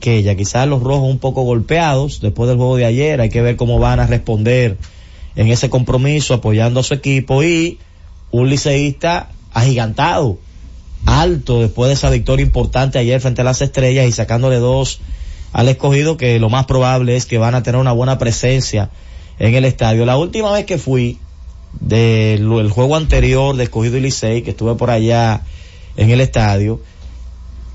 [0.00, 3.42] que ya quizás los rojos un poco golpeados después del juego de ayer, hay que
[3.42, 4.76] ver cómo van a responder
[5.34, 7.80] en ese compromiso apoyando a su equipo y
[8.30, 10.38] un liceísta agigantado,
[11.04, 15.00] alto después de esa victoria importante ayer frente a las estrellas y sacándole dos
[15.52, 18.90] al escogido que lo más probable es que van a tener una buena presencia
[19.40, 20.06] en el estadio.
[20.06, 21.18] La última vez que fui
[21.80, 25.42] del juego anterior de escogido y licey, que estuve por allá
[25.96, 26.80] en el estadio,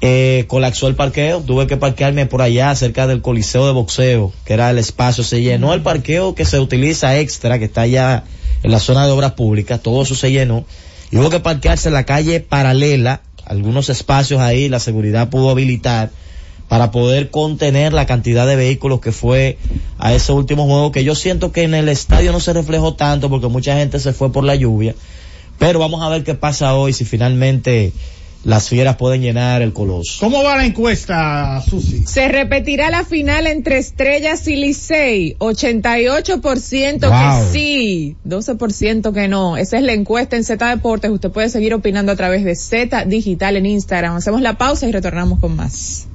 [0.05, 4.53] eh, colapsó el parqueo, tuve que parquearme por allá cerca del coliseo de boxeo, que
[4.53, 8.25] era el espacio, se llenó el parqueo que se utiliza extra, que está allá
[8.63, 10.65] en la zona de obras públicas, todo eso se llenó,
[11.09, 16.11] y hubo que parquearse en la calle paralela, algunos espacios ahí, la seguridad pudo habilitar
[16.67, 19.57] para poder contener la cantidad de vehículos que fue
[19.99, 23.29] a ese último juego, que yo siento que en el estadio no se reflejó tanto
[23.29, 24.95] porque mucha gente se fue por la lluvia,
[25.59, 27.93] pero vamos a ver qué pasa hoy si finalmente
[28.43, 30.17] las fieras pueden llenar el coloso.
[30.19, 32.03] ¿Cómo va la encuesta, Susi?
[32.05, 35.35] Se repetirá la final entre Estrellas y Licey.
[35.39, 37.45] 88% Wow.
[37.47, 39.55] que sí, 12% que no.
[39.57, 41.11] Esa es la encuesta en Z Deportes.
[41.11, 44.15] Usted puede seguir opinando a través de Z Digital en Instagram.
[44.15, 46.07] Hacemos la pausa y retornamos con más.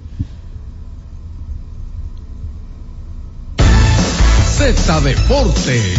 [4.56, 5.98] Z Deportes.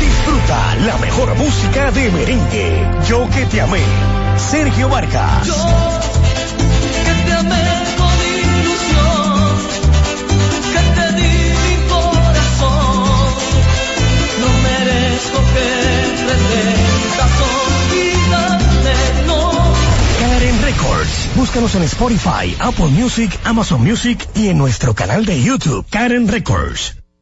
[0.00, 2.86] Disfruta la mejor música de merengue.
[3.08, 3.80] Yo que te amé.
[4.36, 5.46] Sergio Vargas.
[5.46, 5.54] Yo
[7.04, 7.64] que te amé
[7.96, 8.14] con
[8.60, 9.56] ilusión,
[10.72, 11.32] que te di
[11.64, 13.34] mi corazón,
[14.40, 15.68] no merezco que
[16.26, 19.74] pretendas olvidarme, no.
[20.20, 21.28] Karen Records.
[21.34, 25.84] Búscanos en Spotify, Apple Music, Amazon Music y en nuestro canal de YouTube.
[25.90, 26.97] Karen Records.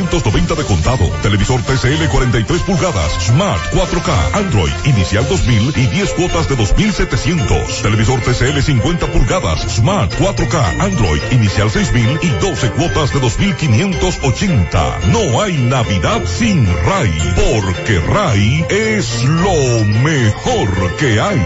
[0.00, 1.10] 10.790 de contado.
[1.22, 7.82] Televisor TCL 43 pulgadas Smart 4K Android inicial 2000 y 10 cuotas de 2700.
[7.82, 15.00] Televisor TCL 50 pulgadas Smart 4K Android inicial 6000 y 12 cuotas de 2580.
[15.12, 21.40] No hay Navidad sin RAI, porque RAI es lo mejor que hay.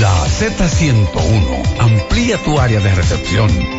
[0.00, 3.50] La Z101 amplía tu área de recepción.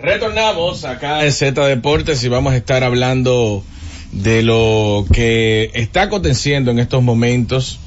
[0.00, 3.64] Retornamos acá en Z Deportes y vamos a estar hablando
[4.12, 7.80] de lo que está aconteciendo en estos momentos,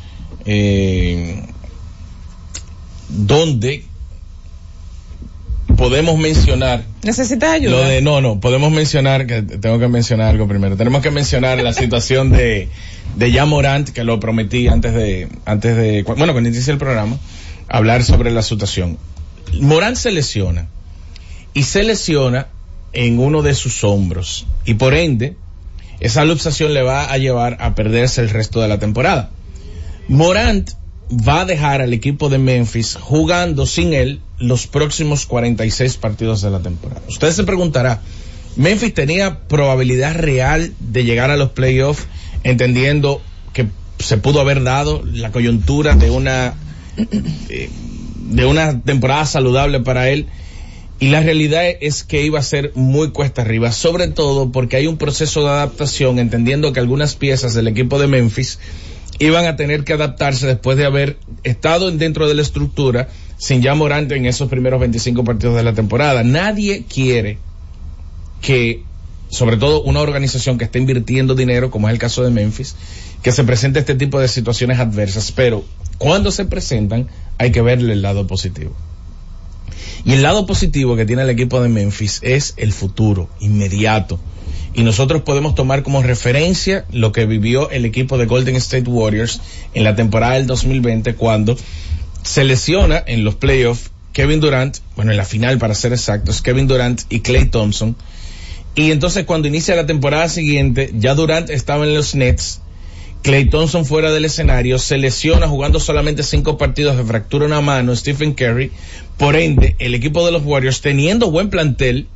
[0.46, 1.42] eh,
[3.08, 3.86] donde
[5.78, 7.72] podemos mencionar ¿Necesitas ayuda?
[7.72, 10.75] lo de no no podemos mencionar que tengo que mencionar algo primero.
[10.75, 12.68] Tenemos que mencionar la situación de
[13.16, 17.18] de Jan Morant que lo prometí antes de antes de bueno cuando inicie el programa
[17.69, 18.98] hablar sobre la situación.
[19.60, 20.68] Morant se lesiona
[21.53, 22.48] y se lesiona
[22.94, 25.36] en uno de sus hombros y por ende
[26.00, 29.30] esa luxación le va a llevar a perderse el resto de la temporada
[30.07, 30.71] Morant
[31.12, 36.50] va a dejar al equipo de Memphis jugando sin él los próximos 46 partidos de
[36.50, 37.01] la temporada.
[37.07, 38.01] Usted se preguntará,
[38.56, 42.07] Memphis tenía probabilidad real de llegar a los playoffs,
[42.44, 43.21] entendiendo
[43.53, 43.68] que
[44.00, 46.56] se pudo haber dado la coyuntura de una
[47.50, 47.69] eh,
[48.18, 50.27] de una temporada saludable para él.
[51.01, 54.86] Y la realidad es que iba a ser muy cuesta arriba, sobre todo porque hay
[54.86, 58.59] un proceso de adaptación, entendiendo que algunas piezas del equipo de Memphis
[59.18, 63.09] iban a tener que adaptarse después de haber estado dentro de la estructura
[63.39, 66.24] sin ya Morante en esos primeros 25 partidos de la temporada.
[66.24, 67.39] Nadie quiere
[68.39, 68.83] que,
[69.30, 72.75] sobre todo una organización que está invirtiendo dinero, como es el caso de Memphis,
[73.24, 75.65] que se presente este tipo de situaciones adversas, pero
[75.98, 77.07] cuando se presentan
[77.39, 78.75] hay que verle el lado positivo.
[80.03, 84.19] Y el lado positivo que tiene el equipo de Memphis es el futuro inmediato.
[84.74, 89.42] Y nosotros podemos tomar como referencia lo que vivió el equipo de Golden State Warriors
[89.74, 91.57] en la temporada del 2020 cuando
[92.24, 96.68] se lesiona en los playoffs Kevin Durant, bueno, en la final para ser exactos, Kevin
[96.68, 97.95] Durant y Clay Thompson.
[98.75, 102.62] Y entonces cuando inicia la temporada siguiente, ya Durant estaba en los Nets,
[103.21, 107.95] Clay Thompson fuera del escenario, se lesiona jugando solamente cinco partidos de fractura una mano,
[107.95, 108.71] Stephen Curry.
[109.21, 112.07] Por ende, el equipo de los Warriors, teniendo buen plantel,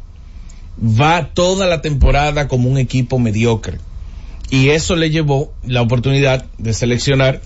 [0.81, 3.77] va toda la temporada como un equipo mediocre.
[4.49, 7.41] Y eso le llevó la oportunidad de seleccionar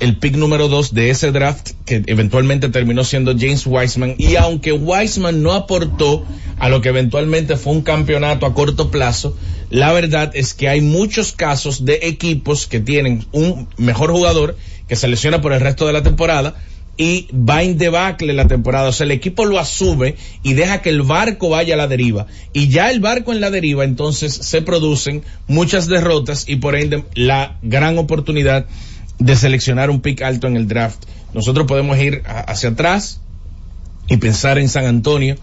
[0.00, 4.72] el pick número dos de ese draft que eventualmente terminó siendo James Wiseman y aunque
[4.72, 6.26] Wiseman no aportó
[6.58, 9.36] a lo que eventualmente fue un campeonato a corto plazo,
[9.70, 14.56] la verdad es que hay muchos casos de equipos que tienen un mejor jugador
[14.88, 16.56] que se lesiona por el resto de la temporada
[16.96, 18.88] y va en debacle la temporada.
[18.88, 22.26] O sea, el equipo lo asume y deja que el barco vaya a la deriva.
[22.52, 27.04] Y ya el barco en la deriva, entonces se producen muchas derrotas y por ende
[27.14, 28.66] la gran oportunidad
[29.18, 31.04] de seleccionar un pick alto en el draft.
[31.34, 33.20] Nosotros podemos ir hacia atrás
[34.08, 35.36] y pensar en San Antonio,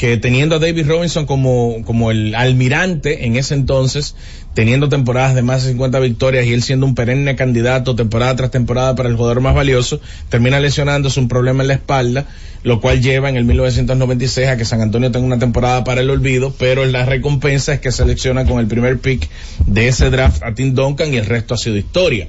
[0.00, 4.16] que teniendo a David Robinson como, como el almirante en ese entonces,
[4.54, 8.50] teniendo temporadas de más de 50 victorias y él siendo un perenne candidato temporada tras
[8.50, 10.00] temporada para el jugador más valioso,
[10.30, 12.24] termina lesionándose un problema en la espalda,
[12.62, 16.08] lo cual lleva en el 1996 a que San Antonio tenga una temporada para el
[16.08, 19.28] olvido, pero la recompensa es que selecciona con el primer pick
[19.66, 22.28] de ese draft a Tim Duncan y el resto ha sido historia.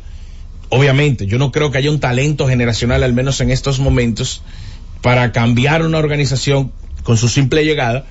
[0.68, 4.42] Obviamente, yo no creo que haya un talento generacional, al menos en estos momentos,
[5.02, 8.06] para cambiar una organización con su simple llegada.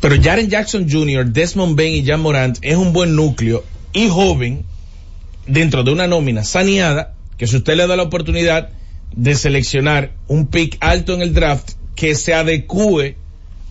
[0.00, 4.64] Pero Jaren Jackson Jr., Desmond Bain y Jan Morant es un buen núcleo y joven
[5.46, 8.70] dentro de una nómina saneada que si usted le da la oportunidad
[9.14, 13.16] de seleccionar un pick alto en el draft que se adecue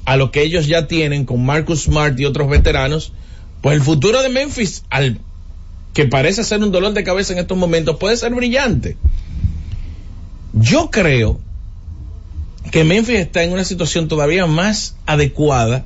[0.05, 3.13] a lo que ellos ya tienen con Marcus Smart y otros veteranos,
[3.61, 5.19] pues el futuro de Memphis, al
[5.93, 8.97] que parece ser un dolor de cabeza en estos momentos, puede ser brillante.
[10.53, 11.39] Yo creo
[12.71, 15.85] que Memphis está en una situación todavía más adecuada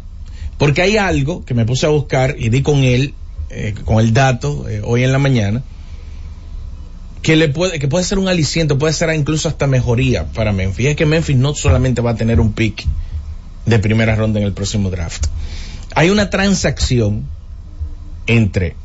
[0.57, 3.13] porque hay algo que me puse a buscar y di con él,
[3.49, 5.63] eh, con el dato eh, hoy en la mañana,
[7.21, 10.87] que le puede, que puede ser un aliciente, puede ser incluso hasta mejoría para Memphis.
[10.87, 12.85] Es que Memphis no solamente va a tener un pick
[13.65, 15.27] de primera ronda en el próximo draft.
[15.95, 17.25] Hay una transacción
[18.27, 18.75] entre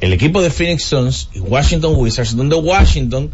[0.00, 3.30] el equipo de Phoenix Suns y Washington Wizards, donde Washington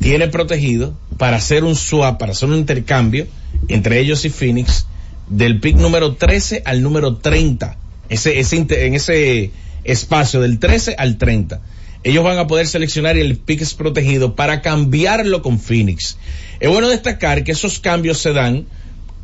[0.00, 3.26] tiene protegido para hacer un swap, para hacer un intercambio
[3.68, 4.86] entre ellos y Phoenix
[5.28, 7.76] del pick número 13 al número 30.
[8.08, 9.52] Ese, en ese
[9.84, 11.60] espacio del 13 al 30.
[12.02, 16.16] Ellos van a poder seleccionar el pick es protegido para cambiarlo con Phoenix.
[16.58, 18.64] Es bueno destacar que esos cambios se dan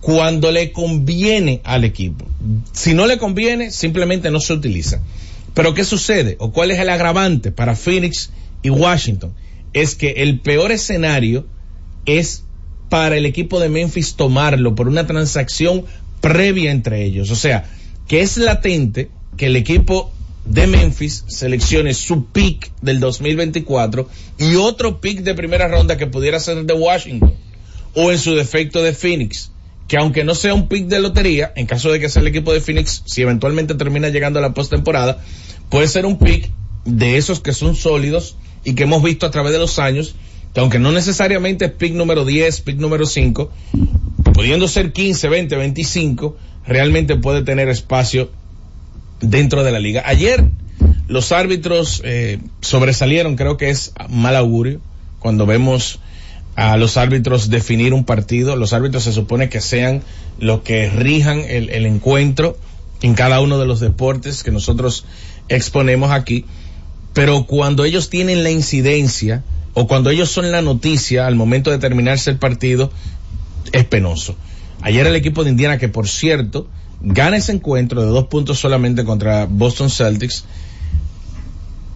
[0.00, 2.26] cuando le conviene al equipo.
[2.72, 5.00] Si no le conviene, simplemente no se utiliza.
[5.54, 6.36] Pero ¿qué sucede?
[6.38, 8.30] ¿O cuál es el agravante para Phoenix
[8.62, 9.32] y Washington?
[9.72, 11.46] Es que el peor escenario
[12.06, 12.44] es
[12.88, 15.84] para el equipo de Memphis tomarlo por una transacción
[16.20, 17.30] previa entre ellos.
[17.30, 17.68] O sea,
[18.08, 20.12] que es latente que el equipo
[20.44, 24.08] de Memphis seleccione su pick del 2024
[24.38, 27.34] y otro pick de primera ronda que pudiera ser de Washington
[27.94, 29.50] o en su defecto de Phoenix.
[29.88, 32.52] Que aunque no sea un pick de lotería, en caso de que sea el equipo
[32.52, 35.22] de Phoenix, si eventualmente termina llegando a la postemporada,
[35.70, 36.50] puede ser un pick
[36.84, 40.16] de esos que son sólidos y que hemos visto a través de los años,
[40.52, 43.48] que aunque no necesariamente es pick número 10, pick número 5,
[44.34, 48.28] pudiendo ser 15, 20, 25, realmente puede tener espacio
[49.20, 50.02] dentro de la liga.
[50.04, 50.44] Ayer
[51.06, 54.80] los árbitros eh, sobresalieron, creo que es mal augurio
[55.20, 56.00] cuando vemos
[56.56, 58.56] a los árbitros definir un partido.
[58.56, 60.02] Los árbitros se supone que sean
[60.40, 62.58] los que rijan el, el encuentro
[63.00, 65.04] en cada uno de los deportes que nosotros
[65.48, 66.44] exponemos aquí.
[67.16, 69.42] Pero cuando ellos tienen la incidencia
[69.72, 72.92] o cuando ellos son la noticia al momento de terminarse el partido,
[73.72, 74.36] es penoso.
[74.82, 76.68] Ayer el equipo de Indiana, que por cierto,
[77.00, 80.44] gana ese encuentro de dos puntos solamente contra Boston Celtics,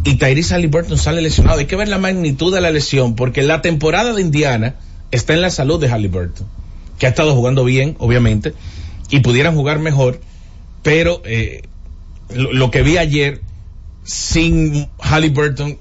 [0.05, 1.59] y Tyrese Halliburton sale lesionado.
[1.59, 4.77] Hay que ver la magnitud de la lesión, porque la temporada de Indiana
[5.11, 6.47] está en la salud de Halliburton,
[6.99, 8.55] que ha estado jugando bien, obviamente,
[9.11, 10.19] y pudieran jugar mejor,
[10.83, 11.61] pero eh,
[12.33, 13.43] lo, lo que vi ayer
[14.11, 15.79] sin Halliburton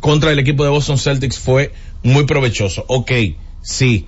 [0.00, 1.72] contra el equipo de Boston Celtics fue
[2.02, 2.86] muy provechoso.
[2.88, 3.12] Ok,
[3.60, 4.06] sí,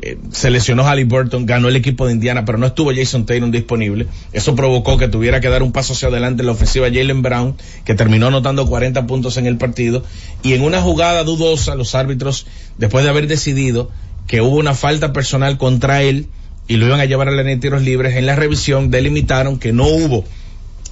[0.00, 4.06] eh, se lesionó Halliburton, ganó el equipo de Indiana, pero no estuvo Jason Tatum disponible.
[4.32, 7.56] Eso provocó que tuviera que dar un paso hacia adelante en la ofensiva Jalen Brown,
[7.84, 10.04] que terminó anotando 40 puntos en el partido.
[10.44, 13.90] Y en una jugada dudosa, los árbitros, después de haber decidido
[14.28, 16.28] que hubo una falta personal contra él
[16.68, 19.58] y lo iban a llevar a la línea de tiros libres, en la revisión delimitaron
[19.58, 20.24] que no hubo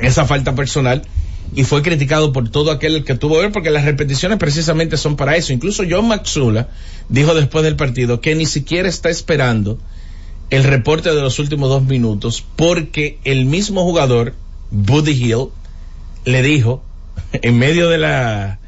[0.00, 1.02] esa falta personal
[1.55, 5.37] y fue criticado por todo aquel que tuvo ver porque las repeticiones precisamente son para
[5.37, 5.53] eso.
[5.53, 6.69] Incluso John Maxula
[7.09, 9.79] dijo después del partido que ni siquiera está esperando
[10.50, 14.35] el reporte de los últimos dos minutos porque el mismo jugador,
[14.71, 15.49] Buddy Hill,
[16.25, 16.83] le dijo
[17.33, 18.59] en medio de la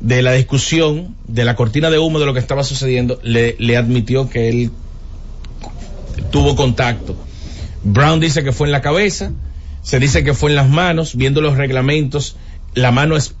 [0.00, 4.30] de la discusión de la cortina de humo de lo que estaba sucediendo, le admitió
[4.30, 4.70] que él
[6.30, 7.16] tuvo contacto.
[7.82, 9.32] Brown dice que fue en la cabeza,
[9.82, 12.36] se dice que fue en las manos, viendo los reglamentos,
[12.74, 13.34] la mano es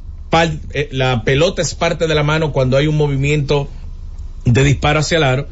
[0.72, 3.68] eh, la pelota es parte de la mano cuando hay un movimiento
[4.44, 5.48] de disparo hacia el aro,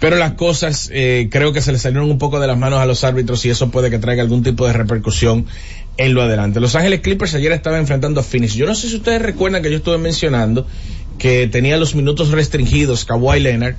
[0.00, 2.86] pero las cosas eh, creo que se le salieron un poco de las manos a
[2.86, 5.46] los árbitros y eso puede que traiga algún tipo de repercusión
[5.96, 6.60] en lo adelante.
[6.60, 8.54] Los Ángeles Clippers ayer estaban enfrentando a Phoenix.
[8.54, 10.66] Yo no sé si ustedes recuerdan que yo estuve mencionando
[11.18, 13.74] que tenía los minutos restringidos Kawhi Leonard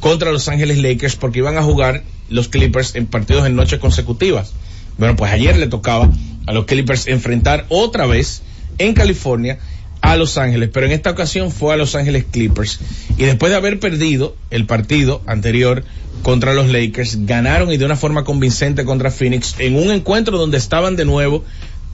[0.00, 4.52] contra los Ángeles Lakers porque iban a jugar los Clippers en partidos en noches consecutivas.
[4.98, 6.10] Bueno, pues ayer le tocaba
[6.46, 8.42] a los Clippers enfrentar otra vez
[8.78, 9.58] en California
[10.00, 12.78] a Los Ángeles, pero en esta ocasión fue a Los Ángeles Clippers.
[13.16, 15.82] Y después de haber perdido el partido anterior
[16.22, 20.58] contra los Lakers, ganaron y de una forma convincente contra Phoenix en un encuentro donde
[20.58, 21.44] estaban de nuevo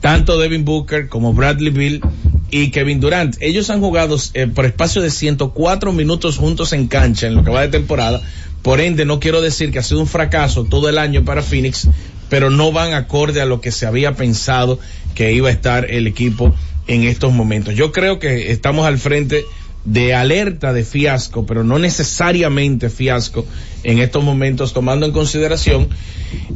[0.01, 2.01] tanto Devin Booker como Bradley Bill
[2.49, 3.37] y Kevin Durant.
[3.39, 7.51] Ellos han jugado eh, por espacio de 104 minutos juntos en cancha en lo que
[7.51, 8.21] va de temporada.
[8.61, 11.87] Por ende, no quiero decir que ha sido un fracaso todo el año para Phoenix,
[12.31, 14.79] pero no van acorde a lo que se había pensado
[15.15, 16.55] que iba a estar el equipo
[16.87, 17.75] en estos momentos.
[17.75, 19.43] Yo creo que estamos al frente
[19.83, 23.45] de alerta de fiasco, pero no necesariamente fiasco
[23.83, 25.89] en estos momentos, tomando en consideración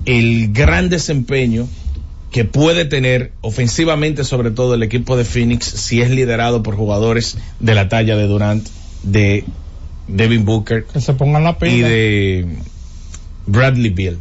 [0.06, 1.68] el gran desempeño
[2.32, 7.38] que puede tener ofensivamente sobre todo el equipo de Phoenix si es liderado por jugadores
[7.60, 8.66] de la talla de Durant,
[9.04, 9.44] de
[10.08, 11.74] Devin Booker Que se pongan la pila.
[11.76, 12.48] y de
[13.46, 14.20] Bradley Beal.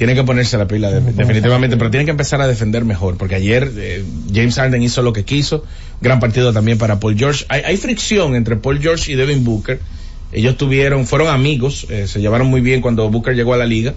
[0.00, 3.34] Tienen que ponerse la pila de- definitivamente, pero tienen que empezar a defender mejor, porque
[3.34, 4.02] ayer eh,
[4.34, 5.62] James Harden hizo lo que quiso,
[6.00, 7.44] gran partido también para Paul George.
[7.50, 9.78] Hay, hay fricción entre Paul George y Devin Booker.
[10.32, 13.92] Ellos tuvieron, fueron amigos, eh, se llevaron muy bien cuando Booker llegó a la liga.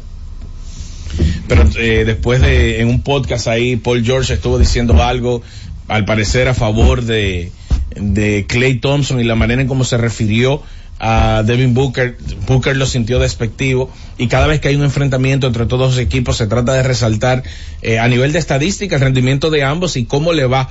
[1.48, 5.42] Pero eh, después de, en un podcast ahí, Paul George estuvo diciendo algo,
[5.88, 7.50] al parecer a favor de,
[7.96, 10.62] de Clay Thompson y la manera en cómo se refirió
[11.00, 15.66] a Devin Booker, Booker lo sintió despectivo y cada vez que hay un enfrentamiento entre
[15.66, 17.44] todos los equipos se trata de resaltar
[17.82, 20.70] eh, a nivel de estadística el rendimiento de ambos y cómo le va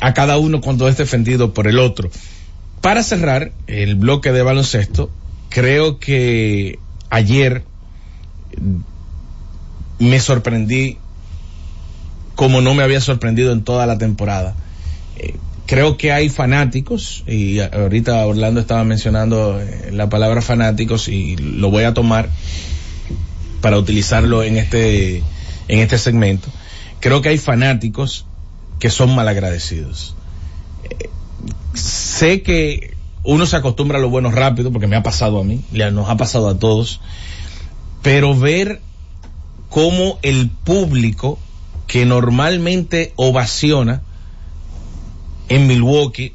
[0.00, 2.10] a cada uno cuando es defendido por el otro.
[2.80, 5.10] Para cerrar el bloque de baloncesto,
[5.48, 6.78] creo que
[7.10, 7.64] ayer
[9.98, 10.98] me sorprendí
[12.34, 14.54] como no me había sorprendido en toda la temporada.
[15.66, 21.70] Creo que hay fanáticos, y ahorita Orlando estaba mencionando eh, la palabra fanáticos y lo
[21.70, 22.28] voy a tomar
[23.60, 25.24] para utilizarlo en este,
[25.66, 26.48] en este segmento.
[27.00, 28.26] Creo que hay fanáticos
[28.78, 30.14] que son malagradecidos.
[30.84, 31.10] Eh,
[31.74, 32.94] sé que
[33.24, 36.16] uno se acostumbra a lo bueno rápido, porque me ha pasado a mí, nos ha
[36.16, 37.00] pasado a todos,
[38.02, 38.80] pero ver
[39.68, 41.40] cómo el público
[41.88, 44.02] que normalmente ovaciona
[45.48, 46.34] en Milwaukee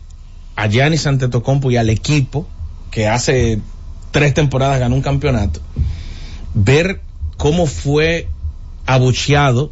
[0.56, 2.48] a Giannis Antetokounmpo y al equipo
[2.92, 3.60] que hace
[4.12, 5.62] tres temporadas ganó un campeonato,
[6.54, 7.02] ver
[7.38, 8.28] cómo fue
[8.86, 9.72] abucheado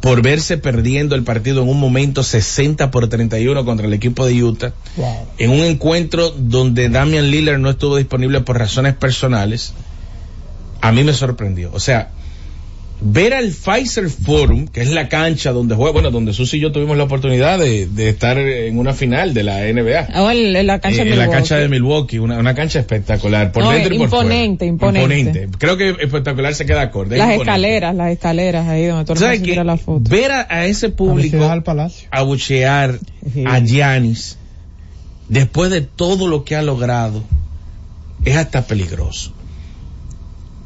[0.00, 4.42] por verse perdiendo el partido en un momento 60 por 31 contra el equipo de
[4.42, 5.28] Utah, Wow.
[5.38, 9.72] en un encuentro donde Damian Lillard no estuvo disponible por razones personales,
[10.80, 11.70] a mí me sorprendió.
[11.72, 12.10] O sea,
[13.04, 16.72] ver al Pfizer Forum, que es la cancha donde juega, bueno, donde Susi y yo
[16.72, 20.08] tuvimos la oportunidad de, de estar en una final de la NBA.
[20.12, 21.32] Ah, en en la cancha Eh, de en la Milwaukee.
[21.38, 24.98] cancha de Milwaukee, una, una cancha espectacular, por No, dentro y por imponente, fuera.
[25.00, 25.48] imponente.
[25.58, 27.16] Creo que espectacular se queda acorde.
[27.18, 27.42] Las imponente.
[27.50, 30.10] escaleras, las escaleras ahí donde todo el ¿Sabes mundo la foto.
[30.10, 32.08] Ver a, a ese público al Palacio.
[32.10, 32.98] abuchear
[33.32, 33.44] Sí.
[33.46, 34.38] a Giannis
[35.28, 37.22] después de todo lo que ha logrado,
[38.24, 39.32] es hasta peligroso.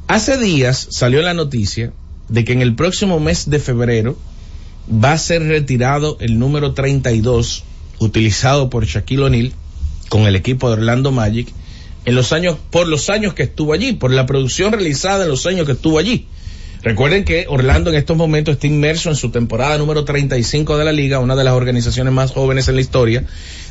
[0.09, 1.93] Hace días salió la noticia
[2.29, 4.17] de que en el próximo mes de febrero
[4.93, 7.65] va a ser retirado el número 32
[7.99, 9.53] utilizado por Shaquille O'Neal
[10.09, 11.49] con el equipo de Orlando Magic
[12.05, 15.47] en los años por los años que estuvo allí, por la producción realizada en los
[15.47, 16.27] años que estuvo allí.
[16.83, 20.93] Recuerden que Orlando en estos momentos está inmerso en su temporada número 35 de la
[20.93, 23.25] liga, una de las organizaciones más jóvenes en la historia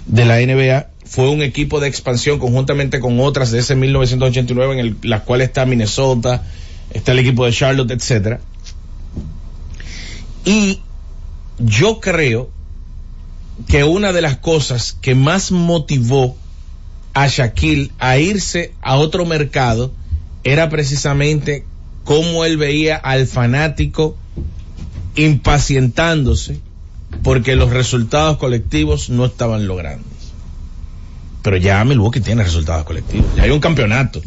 [0.06, 0.88] de la NBA.
[1.06, 5.48] Fue un equipo de expansión conjuntamente con otras de ese 1989 en el, las cuales
[5.48, 6.44] está Minnesota,
[6.96, 8.40] está el equipo de Charlotte, etcétera.
[10.46, 10.80] Y
[11.60, 12.50] yo creo
[13.68, 16.38] que una de las cosas que más motivó
[17.14, 19.92] a Shaquille a irse a otro mercado
[20.44, 21.66] era precisamente
[22.04, 24.16] cómo él veía al fanático
[25.16, 26.60] impacientándose
[27.24, 30.06] porque los resultados colectivos no estaban logrando.
[31.42, 33.28] Pero ya Milwaukee tiene resultados colectivos.
[33.36, 34.22] Ya hay un campeonato.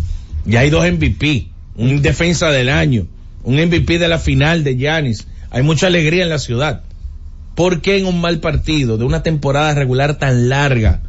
[0.45, 1.49] Ya hay dos MVP.
[1.79, 3.07] Un defensa del año.
[3.45, 5.27] Un MVP de la final de Giannis.
[5.51, 6.83] Hay mucha alegría en la ciudad.
[7.55, 11.01] ¿Por qué en un mal partido de una temporada regular tan larga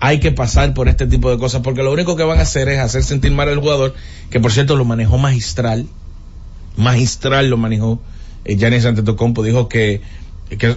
[0.00, 1.62] hay que pasar por este tipo de cosas?
[1.62, 3.94] Porque lo único que van a hacer es hacer sentir mal al jugador,
[4.30, 5.86] que por cierto lo manejó magistral.
[6.76, 8.00] Magistral lo manejó.
[8.44, 10.02] Eh, Giannis Antetokounmpo dijo que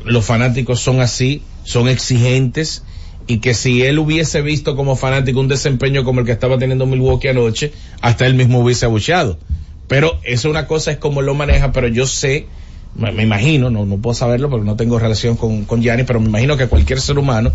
[0.05, 2.83] los fanáticos son así, son exigentes
[3.31, 6.85] y que si él hubiese visto como fanático un desempeño como el que estaba teniendo
[6.85, 7.71] Milwaukee anoche,
[8.01, 9.39] hasta él mismo hubiese abucheado.
[9.87, 12.47] Pero eso una cosa es como lo maneja, pero yo sé,
[12.93, 16.19] me, me imagino, no, no puedo saberlo porque no tengo relación con, con Gianni, pero
[16.19, 17.53] me imagino que cualquier ser humano,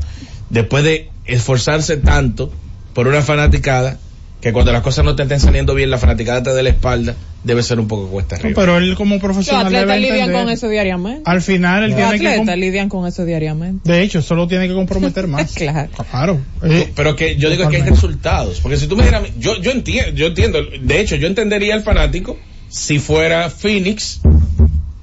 [0.49, 2.51] después de esforzarse tanto
[2.95, 3.99] por una fanaticada,
[4.41, 7.15] que cuando las cosas no te estén saliendo bien, la fanaticada te dé la espalda,
[7.43, 8.61] debe ser un poco cuesta No, arriba.
[8.61, 11.23] pero él como Los profesional atletas debe lidian con eso diariamente.
[11.25, 12.29] Al final él Los tiene que...
[12.29, 13.91] atletas lidian con eso diariamente.
[13.91, 15.53] De hecho, solo tiene que comprometer más.
[15.55, 15.91] Claro.
[16.11, 16.41] Claro.
[16.63, 18.61] Eh, pero que yo digo que hay resultados.
[18.61, 21.83] Porque si tú me dijeras, yo, yo entiendo, yo entiendo, de hecho, yo entendería al
[21.83, 22.37] fanático
[22.69, 24.21] si fuera Phoenix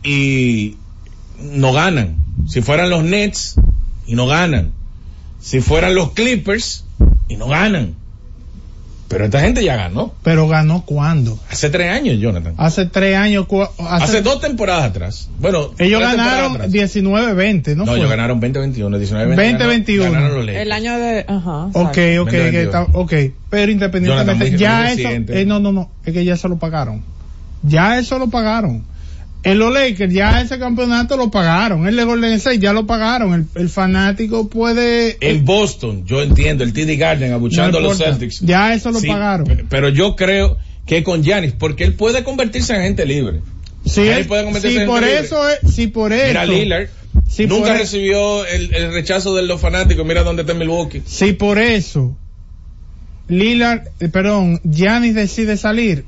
[0.04, 0.78] y
[1.40, 2.18] no ganan.
[2.48, 3.56] Si fueran los Nets
[4.06, 4.74] y no ganan.
[5.40, 6.86] Si fueran los Clippers
[7.28, 7.96] y no ganan.
[9.14, 10.14] Pero esta gente ya ganó.
[10.24, 11.40] Pero ganó cuándo?
[11.50, 12.54] Hace tres años, Jonathan.
[12.58, 13.46] Hace tres años.
[13.48, 15.30] cua- Hace, Hace, dos temporadas atrás.
[15.40, 16.72] Bueno, ellos ganaron atrás.
[16.72, 17.86] 19-20, ¿no?
[17.86, 17.98] No, fue?
[18.00, 19.36] ellos ganaron 20-21, 19-20.
[19.58, 20.04] 20-21.
[20.12, 20.62] Ganaron los Lakers.
[20.66, 21.66] El año de, ajá.
[21.74, 22.22] Ok, exacto.
[22.24, 23.14] ok, 20, que está- ok.
[23.50, 27.04] Pero independientemente, Jonathan, ya eso, eh, no, no, no, es que ya eso lo pagaron.
[27.62, 28.84] Ya eso lo pagaron.
[29.44, 31.86] En los Lakers ya ese campeonato lo pagaron.
[31.88, 33.34] El de Golden State ya lo pagaron.
[33.34, 35.18] El, el fanático puede...
[35.20, 37.98] En Boston, yo entiendo, el TD Garden abuchando No a los.
[37.98, 38.40] Celtics.
[38.40, 39.46] Ya eso lo Sí, pagaron.
[39.46, 43.42] pe- Pero yo creo que con Giannis, porque él puede convertirse en agente libre.
[43.86, 45.20] Sí, Él puede convertirse en por libre.
[45.20, 46.28] eso es, sí, por eso.
[46.28, 46.88] Mira Lillard,
[47.50, 51.02] nunca recibió el, el rechazo de los fanáticos, mira dónde está Milwaukee.
[51.06, 52.16] Sí, por eso.
[53.28, 56.06] Lillard, eh, perdón, Giannis decide salir.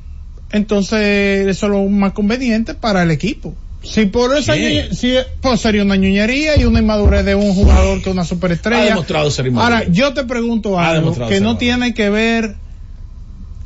[0.56, 3.54] Entonces, eso es lo más conveniente para el equipo.
[3.84, 8.02] Si por esa ñuñe- si, pues sería una ñuñería y una inmadurez de un jugador
[8.02, 8.86] que es una Ha superestrella.
[8.86, 9.52] demostrado ser.
[9.54, 12.56] Ahora, yo te pregunto Ha algo que no tiene que ver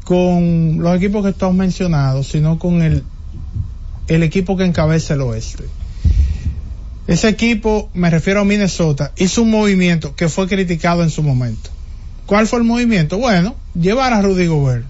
[0.04, 3.04] con los equipos que estamos mencionados, sino con el,
[4.08, 5.66] el equipo que encabeza el oeste.
[7.08, 11.70] Ese equipo, me refiero a Minnesota, hizo un movimiento que fue criticado en su momento.
[12.26, 13.20] ¿Cuál fue el movimiento?
[13.20, 14.86] Bueno, llevar a Rudy Gobert.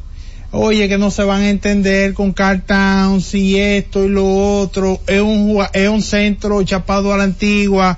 [0.52, 5.00] Oye, que no se van a entender con Carl Towns y esto y lo otro.
[5.06, 7.98] Es un, es un centro chapado a la antigua,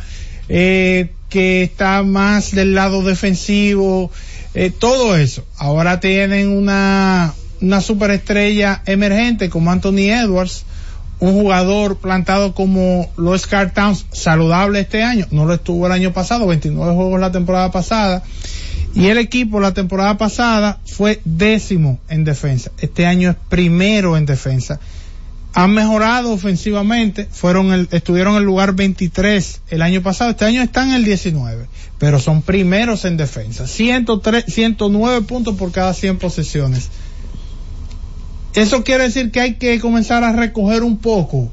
[0.50, 4.12] eh, que está más del lado defensivo,
[4.54, 5.46] eh, todo eso.
[5.58, 10.66] Ahora tienen una, una superestrella emergente como Anthony Edwards,
[11.22, 16.12] un jugador plantado como lo es Towns, saludable este año, no lo estuvo el año
[16.12, 18.24] pasado, 29 juegos la temporada pasada,
[18.94, 24.26] y el equipo la temporada pasada fue décimo en defensa, este año es primero en
[24.26, 24.80] defensa.
[25.54, 30.90] Han mejorado ofensivamente, fueron estuvieron en el lugar 23 el año pasado, este año están
[30.90, 31.68] en el 19,
[32.00, 36.90] pero son primeros en defensa, 103, 109 puntos por cada 100 posesiones.
[38.54, 41.52] Eso quiere decir que hay que comenzar a recoger un poco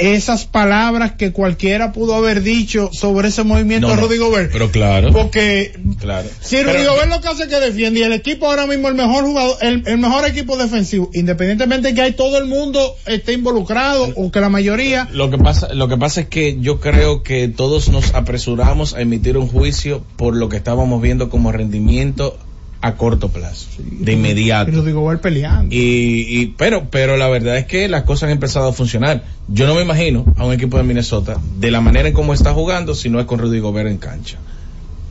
[0.00, 4.52] esas palabras que cualquiera pudo haber dicho sobre ese movimiento No, de no, Rudy Gobert.
[4.52, 6.28] Pero claro, Porque claro.
[6.40, 8.88] si Pero- Rudy Gobert lo que hace es que defiende y el equipo ahora mismo
[8.88, 12.94] el mejor jugador, el, el mejor equipo defensivo, independientemente de que hay todo el mundo
[13.06, 16.80] esté involucrado o que la mayoría, Lo que pasa, lo que pasa es que yo
[16.80, 21.52] creo que todos nos apresuramos a emitir un juicio por lo que estábamos viendo como
[21.52, 22.38] rendimiento
[22.82, 24.70] a corto plazo, de inmediato.
[24.70, 25.74] Rudy Gobert peleando.
[25.74, 29.22] Y, y pero pero la verdad es que las cosas han empezado a funcionar.
[29.48, 32.54] Yo no me imagino a un equipo de Minnesota de la manera en cómo está
[32.54, 34.38] jugando si no es con Rudy Gobert en cancha.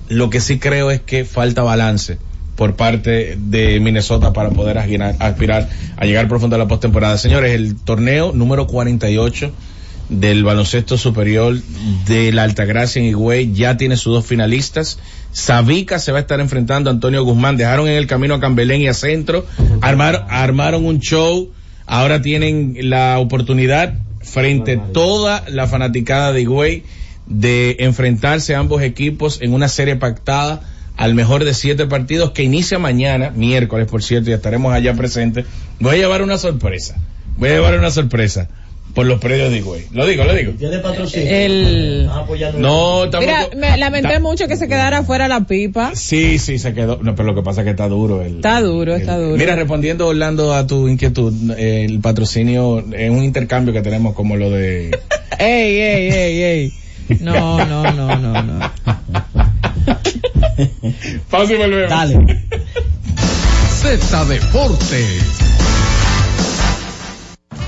[0.08, 2.18] Lo que sí creo es que falta balance
[2.56, 7.18] por parte de Minnesota para poder aspirar, aspirar a llegar profundo a la postemporada.
[7.18, 9.52] Señores, el torneo número 48
[10.10, 11.58] del baloncesto superior
[12.08, 15.00] de la Altagracia en Higüey ya tiene sus dos finalistas.
[15.32, 17.58] Sabica se va a estar enfrentando a Antonio Guzmán.
[17.58, 19.46] Dejaron en el camino a Cambelén y a Centro.
[19.82, 21.52] Armaron, armaron un show.
[21.86, 26.84] Ahora tienen la oportunidad frente a toda la fanaticada de Higüey
[27.26, 30.62] de enfrentarse a ambos equipos en una serie pactada
[30.98, 35.46] al mejor de siete partidos que inicia mañana, miércoles por cierto, y estaremos allá presentes.
[35.80, 36.96] Voy a llevar una sorpresa.
[37.38, 38.50] Voy a llevar una sorpresa
[38.94, 39.86] por los predios de Higüey.
[39.92, 40.52] Lo digo, lo digo.
[40.54, 41.30] ¿Tiene patrocinio?
[41.30, 42.10] El...
[42.58, 43.26] No, estamos...
[43.26, 45.92] Mira, me lamenté mucho que se quedara fuera la pipa.
[45.96, 47.00] Sí, sí, se quedó.
[47.02, 48.22] No, pero lo que pasa es que está duro.
[48.22, 49.38] El, Está duro, está duro.
[49.38, 54.36] Mira, respondiendo, Orlando, a tu inquietud, eh, el patrocinio es un intercambio que tenemos como
[54.36, 54.92] lo de...
[55.40, 56.74] Ey, ey, ey, ey.
[57.22, 58.72] No, no, no, no, no.
[61.30, 61.90] Pausa y volvemos.
[61.90, 62.18] Dale.
[63.82, 65.69] Z Deportes.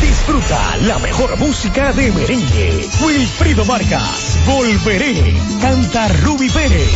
[0.00, 2.88] Disfruta la mejor música de merengue.
[3.04, 5.34] Wilfrido Vargas, Volveré.
[5.60, 6.90] Canta Ruby Pérez.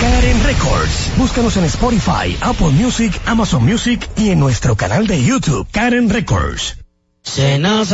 [0.00, 1.12] Karen Records.
[1.16, 6.87] Búscanos en Spotify, Apple Music, Amazon Music y en nuestro canal de YouTube, Karen Records.
[7.28, 7.92] Se nos.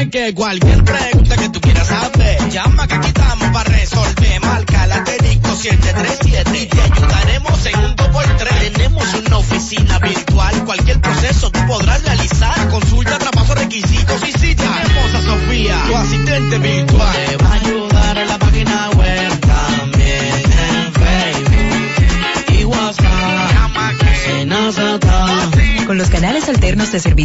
[0.00, 4.40] Es que cualquier pregunta que tú quieras saber, llama que aquí estamos para resolver.
[4.40, 8.67] Marca el asterisco 737 y te ayudaremos en un 2 por 3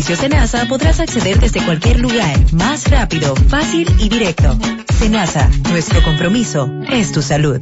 [0.03, 4.57] servicios Senasa podrás acceder desde cualquier lugar, más rápido, fácil y directo.
[4.99, 7.61] Senasa, nuestro compromiso es tu salud.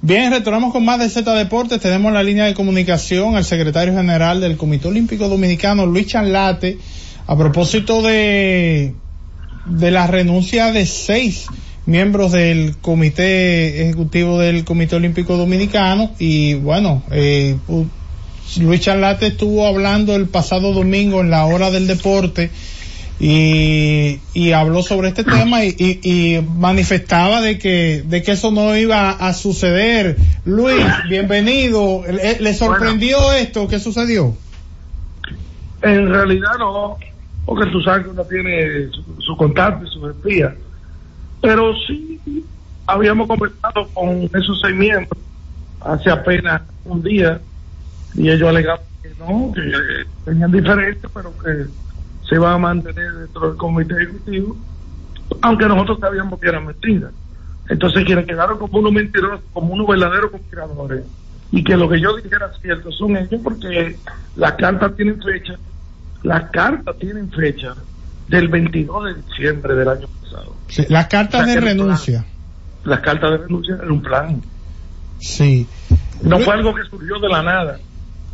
[0.00, 1.80] Bien, retornamos con más de Z Deportes.
[1.80, 6.78] Tenemos la línea de comunicación al secretario general del Comité Olímpico Dominicano, Luis Chanlate,
[7.26, 8.94] a propósito de,
[9.64, 11.46] de la renuncia de seis
[11.84, 16.12] miembros del Comité Ejecutivo del Comité Olímpico Dominicano.
[16.20, 17.56] Y bueno, eh,
[18.60, 22.50] Luis Chanlate estuvo hablando el pasado domingo en la hora del deporte
[23.20, 26.00] y, y habló sobre este tema y, y-
[26.36, 30.16] y manifestaba de que de que eso no iba a suceder.
[30.44, 32.02] Luis, bienvenido.
[32.06, 33.66] ¿Le, le sorprendió esto?
[33.68, 34.34] ¿Qué sucedió?
[35.82, 36.96] En realidad no,
[37.44, 40.54] porque tú sabes que uno tiene su, su contacto y su espía.
[41.40, 42.20] Pero sí
[42.86, 45.18] habíamos conversado con esos seis miembros
[45.80, 47.40] hace apenas un día
[48.14, 49.60] y ellos alegaban que no, que
[50.24, 51.66] tenían diferencias, pero que
[52.28, 54.56] se iban a mantener dentro del comité ejecutivo,
[55.42, 57.12] aunque nosotros sabíamos que eran mentiras.
[57.68, 61.04] Entonces quienes quedaron como unos mentirosos, como unos verdaderos conspiradores,
[61.50, 63.96] y que lo que yo dijera es cierto son ellos porque
[64.36, 65.58] las cartas tienen fecha,
[66.22, 67.74] las cartas tienen fecha
[68.28, 70.54] del 22 de diciembre del año pasado.
[70.68, 72.26] Sí, las cartas de O sea, que renuncia.
[72.84, 74.42] las cartas de renuncia eran un plan.
[75.18, 75.66] Sí.
[76.22, 77.78] No fue algo que surgió de la nada.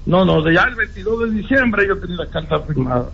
[0.06, 3.06] No, no, de ya el 22 de diciembre yo tenía las cartas firmadas.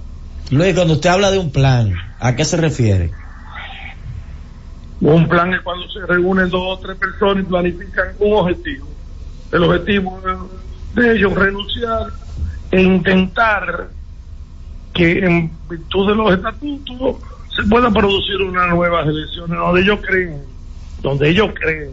[0.51, 3.11] Luis, cuando usted habla de un plan, ¿a qué se refiere?
[5.01, 8.89] Un plan es cuando se reúnen dos o tres personas y planifican un objetivo.
[9.53, 10.21] El objetivo
[10.95, 12.09] de ellos renunciar
[12.71, 13.89] e intentar
[14.93, 17.17] que en virtud de los estatutos
[17.57, 20.43] se puedan producir unas nuevas elecciones donde ellos creen,
[21.03, 21.93] donde ellos creen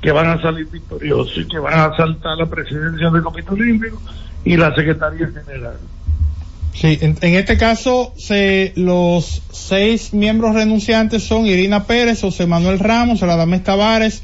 [0.00, 4.00] que van a salir victoriosos y que van a saltar la presidencia del Comité Olímpico
[4.44, 5.78] y la Secretaría General.
[6.76, 13.20] Sí, en, este caso se, los seis miembros renunciantes son Irina Pérez, José Manuel Ramos,
[13.20, 14.22] Radamés Tavares,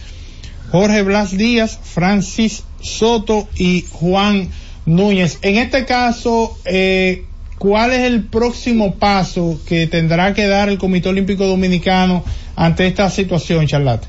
[0.70, 4.50] Jorge Blas Díaz, Francis Soto y Juan
[4.84, 5.38] Núñez.
[5.40, 7.24] En este caso, eh,
[7.56, 12.22] ¿cuál es el próximo paso que tendrá que dar el Comité Olímpico Dominicano
[12.54, 14.08] ante esta situación, Charlate?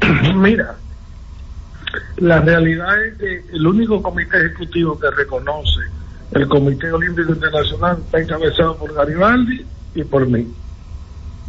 [0.36, 0.76] Mira,
[2.18, 5.80] la realidad es que el único comité ejecutivo que reconoce
[6.32, 9.64] el Comité Olímpico Internacional está encabezado por Garibaldi
[9.94, 10.46] y por mí.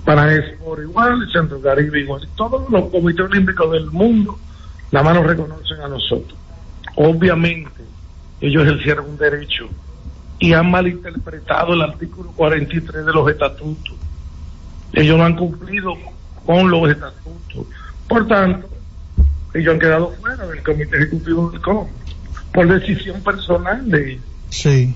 [0.05, 0.27] Para
[0.63, 2.27] por igual, Centro Caribe igual.
[2.35, 4.39] Todos los comités olímpicos del mundo
[4.91, 6.37] nada más nos reconocen a nosotros.
[6.95, 7.83] Obviamente,
[8.41, 9.67] ellos ejercieron un derecho
[10.39, 13.95] y han malinterpretado el artículo 43 de los estatutos.
[14.93, 15.93] Ellos no han cumplido
[16.45, 17.67] con los estatutos.
[18.07, 18.67] Por tanto,
[19.53, 21.87] ellos han quedado fuera del comité ejecutivo del COM
[22.53, 24.23] por decisión personal de ellos.
[24.49, 24.95] Sí.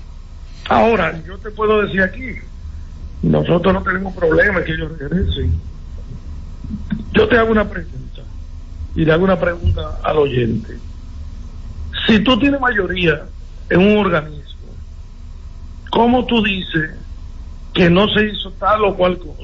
[0.68, 2.36] Ahora, yo te puedo decir aquí,
[3.22, 5.58] nosotros no tenemos problema que ellos regresen.
[7.12, 8.22] Yo te hago una pregunta
[8.94, 10.78] y le hago una pregunta al oyente.
[12.06, 13.24] Si tú tienes mayoría
[13.70, 14.44] en un organismo,
[15.90, 16.90] ¿cómo tú dices
[17.72, 19.42] que no se hizo tal o cual cosa?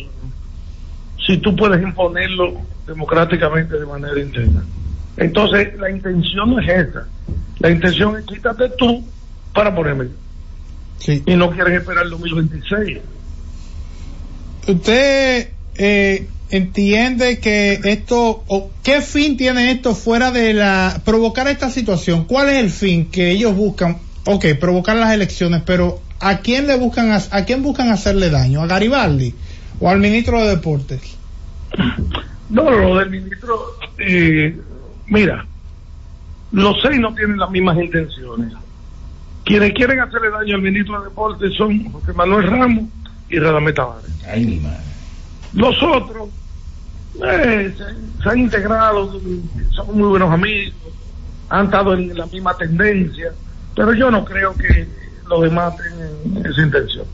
[1.27, 4.65] Si tú puedes imponerlo democráticamente de manera interna.
[5.17, 7.07] Entonces, la intención no es esa.
[7.59, 9.05] La intención es quítate tú
[9.55, 10.09] para ponerme.
[10.99, 11.23] Sí.
[11.27, 12.99] Y no quieren esperar el 2026.
[14.69, 21.71] ¿Usted eh, entiende que esto, o qué fin tiene esto fuera de la, provocar esta
[21.71, 22.25] situación?
[22.25, 23.99] ¿Cuál es el fin que ellos buscan?
[24.27, 28.63] Ok, provocar las elecciones, pero ¿a quién le buscan, a, a quién buscan hacerle daño?
[28.63, 29.35] ¿A Garibaldi
[29.81, 31.17] o al ministro de Deportes?
[32.51, 34.57] No, lo del ministro, eh,
[35.07, 35.47] mira,
[36.53, 38.53] los seis no tienen las mismas intenciones.
[39.51, 42.85] Quienes quieren hacerle daño al ministro de Deportes son José Manuel Ramos
[43.29, 44.25] y Radamés Tavares.
[44.25, 44.79] Ay, mi madre.
[45.55, 46.29] Los otros
[47.21, 49.21] eh, se, se han integrado,
[49.71, 50.73] son muy buenos amigos,
[51.49, 53.33] han estado en la misma tendencia,
[53.75, 54.87] pero yo no creo que
[55.29, 57.07] los demás tengan esa intención.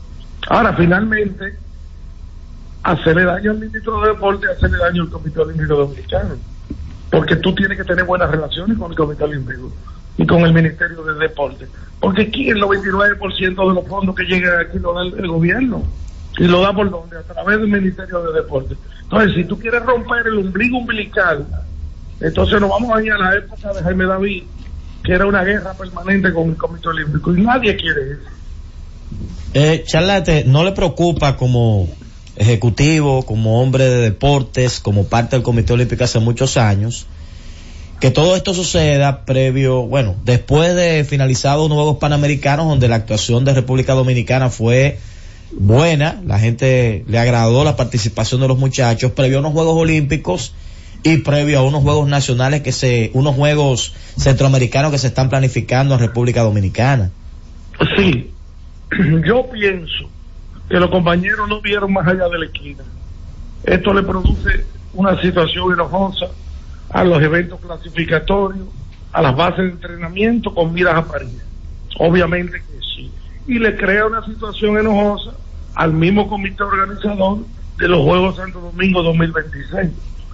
[0.47, 1.57] Ahora, finalmente,
[2.83, 6.35] hacerle daño al ministro de Deporte, hacerle daño al Comité Olímpico Dominicano,
[7.09, 9.71] porque tú tienes que tener buenas relaciones con el Comité Olímpico
[10.17, 11.67] y con el Ministerio de Deporte,
[11.99, 15.83] porque aquí el 99% de los fondos que llegan aquí lo da el, el gobierno.
[16.39, 17.17] ¿Y lo da por dónde?
[17.17, 18.75] A través del Ministerio de Deporte.
[19.03, 21.47] Entonces, si tú quieres romper el ombligo umbilical,
[22.19, 24.43] entonces nos vamos a ir a la época de Jaime David,
[25.03, 28.29] que era una guerra permanente con el Comité Olímpico, y nadie quiere eso.
[29.53, 31.89] Eh, Charlate, ¿no le preocupa como
[32.35, 37.07] ejecutivo, como hombre de deportes, como parte del Comité Olímpico hace muchos años,
[37.99, 43.43] que todo esto suceda previo, bueno, después de finalizados unos Juegos Panamericanos donde la actuación
[43.43, 44.99] de República Dominicana fue
[45.51, 50.53] buena, la gente le agradó la participación de los muchachos, previo a unos Juegos Olímpicos
[51.01, 55.95] y previo a unos Juegos Nacionales que se, unos Juegos Centroamericanos que se están planificando
[55.95, 57.09] en República Dominicana.
[57.95, 58.31] Sí,
[59.25, 60.09] yo pienso
[60.69, 62.83] que los compañeros no vieron más allá de la esquina.
[63.63, 66.27] Esto le produce una situación enojosa
[66.89, 68.67] a los eventos clasificatorios,
[69.11, 71.43] a las bases de entrenamiento con miras a París.
[71.99, 73.11] Obviamente que sí.
[73.47, 75.31] Y le crea una situación enojosa
[75.75, 77.39] al mismo comité organizador
[77.77, 79.91] de los Juegos Santo Domingo 2026.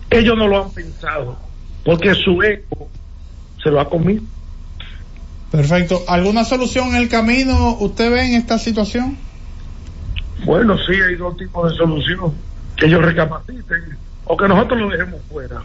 [0.09, 1.37] Ellos no lo han pensado,
[1.83, 2.89] porque su eco
[3.61, 4.23] se lo ha comido.
[5.51, 6.01] Perfecto.
[6.07, 9.17] ¿Alguna solución en el camino usted ve en esta situación?
[10.45, 12.33] Bueno, sí, hay dos tipos de solución.
[12.75, 15.61] Que ellos recapaciten o que nosotros lo dejemos fuera.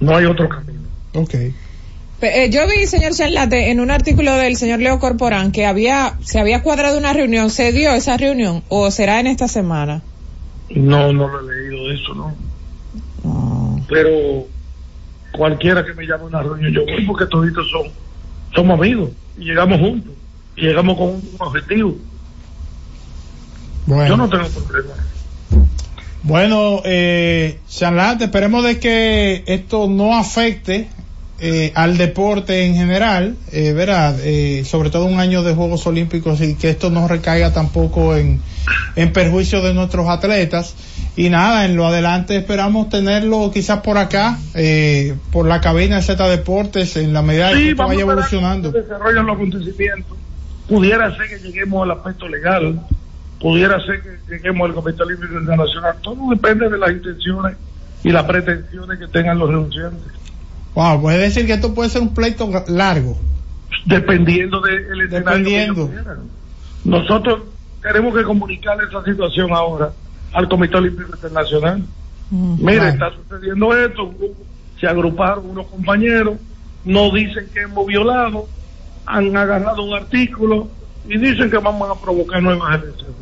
[0.00, 0.80] No hay otro camino.
[1.14, 1.34] Ok.
[2.20, 6.14] Pe- eh, yo vi, señor Charlate, en un artículo del señor Leo Corporán que había,
[6.20, 7.50] se había cuadrado una reunión.
[7.50, 10.02] ¿Se dio esa reunión o será en esta semana?
[10.70, 12.34] No, no lo he leído eso, ¿no?
[13.88, 14.46] Pero
[15.32, 17.90] cualquiera que me llame a una reunión, yo voy porque toditos son,
[18.54, 20.12] somos amigos y llegamos juntos
[20.56, 21.96] y llegamos con un objetivo.
[23.86, 24.08] Bueno.
[24.08, 24.94] Yo no tengo problema.
[26.22, 30.88] Bueno, eh, Charlotte, esperemos de que esto no afecte
[31.40, 34.16] eh, al deporte en general, eh, ¿verdad?
[34.24, 38.40] Eh, sobre todo un año de Juegos Olímpicos y que esto no recaiga tampoco en,
[38.96, 40.74] en perjuicio de nuestros atletas.
[41.16, 46.28] Y nada, en lo adelante esperamos tenerlo quizás por acá, eh, por la cabina Z
[46.28, 48.70] Deportes, en la medida que Sí, vamos vaya evolucionando.
[48.72, 50.16] desarrollan los acontecimientos.
[50.68, 52.80] Pudiera ser que lleguemos al aspecto legal,
[53.40, 55.96] pudiera ser que lleguemos al Comité Olímpico Internacional.
[56.02, 57.56] Todo depende de las intenciones
[58.04, 60.12] y las pretensiones que tengan los renunciantes.
[60.74, 63.18] Wow, puede decir que esto puede ser un pleito largo.
[63.86, 65.08] Dependiendo del escenario.
[65.08, 65.82] que Dependiendo.
[65.82, 66.18] ellos quieran.
[66.84, 67.40] Nosotros
[67.82, 69.90] tenemos que comunicar esa situación ahora
[70.32, 71.82] al Comité Olímpico Internacional.
[72.30, 72.88] Mire, Claro.
[72.88, 74.14] está sucediendo esto,
[74.78, 76.34] se agruparon unos compañeros,
[76.84, 78.46] no dicen que hemos violado,
[79.06, 80.68] han agarrado un artículo
[81.08, 83.14] y dicen que vamos a provocar nuevas elecciones.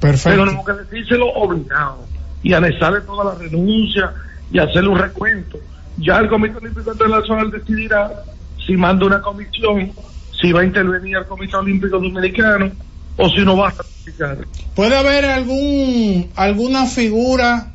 [0.00, 0.30] Perfecto.
[0.30, 2.04] Pero tenemos que decírselo obligado
[2.42, 4.12] y anexarle toda la renuncia
[4.50, 5.58] y hacerle un recuento.
[5.98, 8.24] Ya el Comité Olímpico Internacional decidirá
[8.64, 9.92] si manda una comisión,
[10.40, 12.70] si va a intervenir el Comité Olímpico Dominicano
[13.16, 14.38] o si no va a ratificar.
[14.74, 17.72] ¿Puede haber algún alguna figura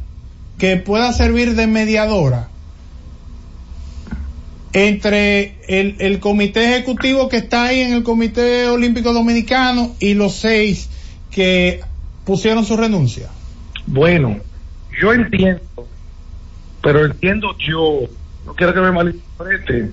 [0.57, 2.49] que pueda servir de mediadora
[4.73, 10.35] entre el, el comité ejecutivo que está ahí en el Comité Olímpico Dominicano y los
[10.35, 10.89] seis
[11.29, 11.81] que
[12.25, 13.29] pusieron su renuncia?
[13.87, 14.37] Bueno,
[14.99, 15.61] yo entiendo,
[16.81, 18.01] pero entiendo yo,
[18.45, 19.91] no quiero que me malinterprete,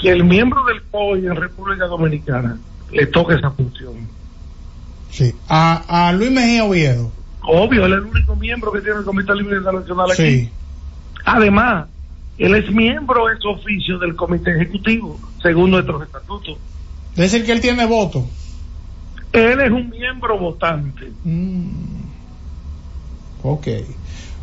[0.00, 2.58] que el miembro del COI en República Dominicana
[2.92, 3.94] le toque esa función.
[5.10, 5.34] Sí.
[5.48, 7.12] A, a Luis Mejía Oviedo.
[7.46, 10.22] Obvio, él es el único miembro que tiene el Comité Olímpico Internacional aquí.
[10.22, 10.50] Sí.
[11.24, 11.86] Además,
[12.38, 16.58] él es miembro ex oficio del Comité Ejecutivo, según nuestros estatutos.
[17.12, 18.26] Es decir, que él tiene voto.
[19.34, 21.10] Él es un miembro votante.
[23.42, 23.66] Ok.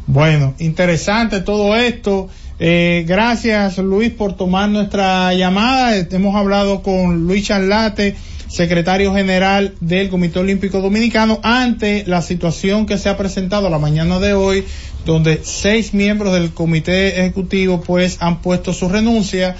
[0.05, 2.29] Bueno, interesante todo esto.
[2.59, 5.97] Eh, gracias Luis por tomar nuestra llamada.
[5.97, 8.17] Hemos hablado con Luis Charlate,
[8.49, 14.19] secretario general del Comité Olímpico Dominicano, ante la situación que se ha presentado la mañana
[14.19, 14.65] de hoy,
[15.05, 19.55] donde seis miembros del Comité Ejecutivo pues han puesto su renuncia.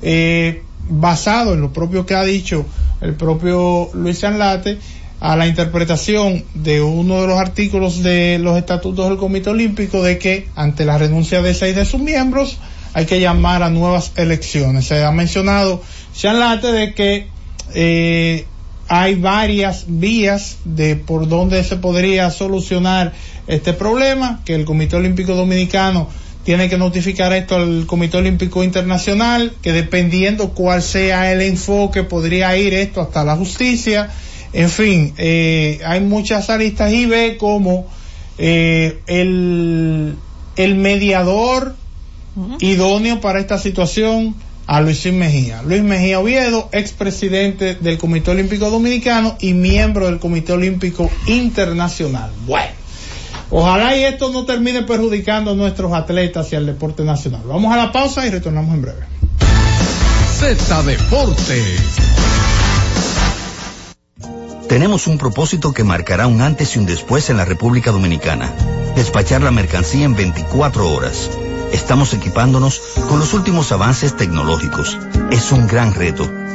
[0.00, 2.66] Eh, basado en lo propio que ha dicho
[3.00, 4.78] el propio Luis Charlate,
[5.20, 10.18] a la interpretación de uno de los artículos de los estatutos del Comité Olímpico de
[10.18, 12.58] que ante la renuncia de seis de sus miembros
[12.94, 14.86] hay que llamar a nuevas elecciones.
[14.86, 15.82] Se ha mencionado
[16.14, 17.28] Charlate de que
[17.74, 18.46] eh,
[18.88, 23.12] hay varias vías de por donde se podría solucionar
[23.46, 26.08] este problema, que el Comité Olímpico Dominicano
[26.44, 32.56] tiene que notificar esto al Comité Olímpico Internacional, que dependiendo cuál sea el enfoque podría
[32.56, 34.10] ir esto hasta la justicia.
[34.52, 37.86] En fin, eh, hay muchas aristas y ve como
[38.38, 40.16] eh, el,
[40.56, 41.74] el mediador
[42.58, 44.34] idóneo para esta situación
[44.66, 45.62] a Luis Mejía.
[45.62, 52.30] Luis Mejía Oviedo, expresidente del Comité Olímpico Dominicano y miembro del Comité Olímpico Internacional.
[52.46, 52.79] Bueno,
[53.50, 57.42] ojalá y esto no termine perjudicando a nuestros atletas y al deporte nacional.
[57.46, 59.06] Vamos a la pausa y retornamos en breve.
[60.38, 62.20] Z Deportes.
[64.70, 68.52] Tenemos un propósito que marcará un antes y un después en la República Dominicana.
[68.94, 71.28] Despachar la mercancía en 24 horas.
[71.72, 74.96] Estamos equipándonos con los últimos avances tecnológicos.
[75.30, 76.30] Es un gran reto,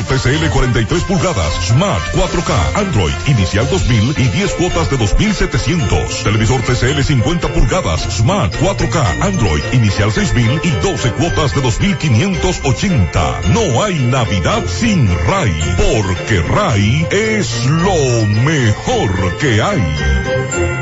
[0.00, 6.24] TCL 43 pulgadas Smart 4K Android inicial 2000 y 10 cuotas de 2700.
[6.24, 13.40] Televisor TCL 50 pulgadas Smart 4K Android inicial 6000 y 12 cuotas de 2580.
[13.52, 20.81] No hay Navidad sin RAI, porque RAI es lo mejor que hay.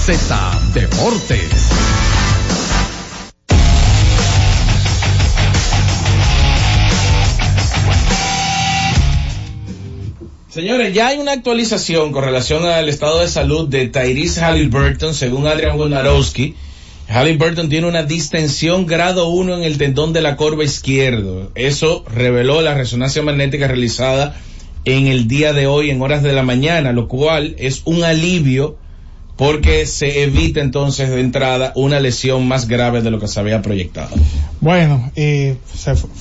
[0.00, 1.68] Z Deportes.
[10.48, 15.46] Señores, ya hay una actualización con relación al estado de salud de Tyrese Halliburton, según
[15.46, 16.54] Adrian Wojnarowski.
[17.08, 21.52] Halliburton tiene una distensión grado 1 en el tendón de la corva izquierdo.
[21.54, 24.34] Eso reveló la resonancia magnética realizada
[24.86, 28.79] en el día de hoy en horas de la mañana, lo cual es un alivio
[29.40, 33.62] porque se evita entonces de entrada una lesión más grave de lo que se había
[33.62, 34.14] proyectado.
[34.60, 35.56] Bueno, eh,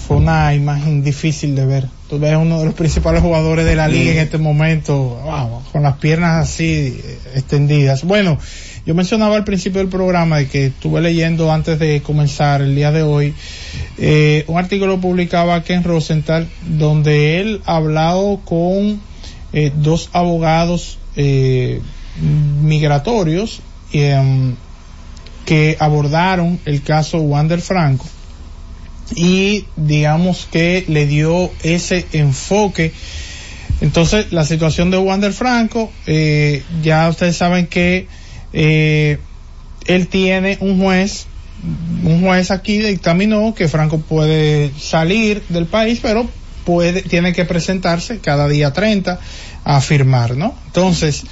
[0.07, 1.85] fue una imagen difícil de ver.
[2.09, 5.83] Tú ves uno de los principales jugadores de la liga en este momento, wow, con
[5.83, 8.05] las piernas así eh, extendidas.
[8.05, 8.39] Bueno,
[8.85, 12.93] yo mencionaba al principio del programa de que estuve leyendo antes de comenzar el día
[12.93, 13.33] de hoy
[13.97, 19.01] eh, un artículo publicaba Ken Rosenthal donde él ha hablado con
[19.51, 21.81] eh, dos abogados eh,
[22.21, 23.61] migratorios
[23.91, 24.55] em,
[25.45, 28.05] que abordaron el caso Wander Franco
[29.15, 32.91] y digamos que le dio ese enfoque.
[33.81, 38.07] Entonces, la situación de Wander Franco, eh, ya ustedes saben que
[38.53, 39.19] eh,
[39.85, 41.27] él tiene un juez,
[42.03, 46.29] un juez aquí dictaminó que Franco puede salir del país, pero
[46.65, 49.19] puede, tiene que presentarse cada día 30
[49.63, 50.55] a firmar, ¿no?
[50.67, 51.23] Entonces,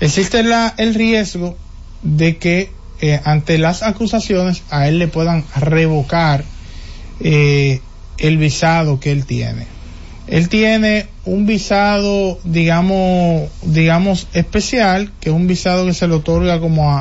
[0.00, 1.56] existe la, el riesgo
[2.02, 2.70] de que
[3.00, 6.44] eh, ante las acusaciones a él le puedan revocar
[7.20, 7.80] eh,
[8.18, 9.66] el visado que él tiene.
[10.26, 16.60] Él tiene un visado, digamos, digamos especial, que es un visado que se le otorga
[16.60, 17.00] como a,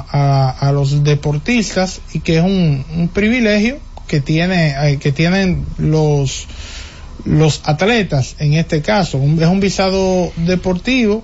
[0.50, 3.78] a- los deportistas y que es un, un privilegio
[4.08, 6.48] que tiene, eh, que tienen los
[7.26, 9.18] los atletas en este caso.
[9.18, 11.24] Un- es un visado deportivo,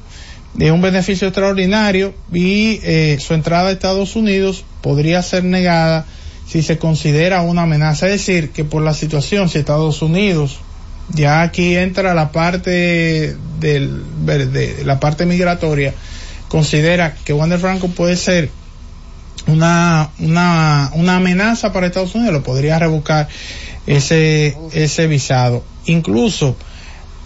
[0.58, 6.06] es un beneficio extraordinario y eh, su entrada a Estados Unidos podría ser negada
[6.47, 8.08] si se considera una amenaza.
[8.08, 10.60] Es decir, que por la situación, si Estados Unidos,
[11.14, 15.93] ya aquí entra la parte del, de la parte migratoria,
[16.47, 18.50] considera que Wander Franco puede ser
[19.47, 23.28] una, una, una amenaza para Estados Unidos, lo podría revocar
[23.86, 25.64] ese, ese visado.
[25.86, 26.56] Incluso,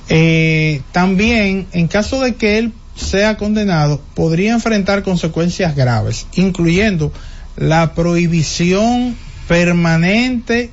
[0.10, 7.12] eh, también, en caso de que él sea condenado, podría enfrentar consecuencias graves, incluyendo
[7.58, 9.16] la prohibición
[9.48, 10.72] permanente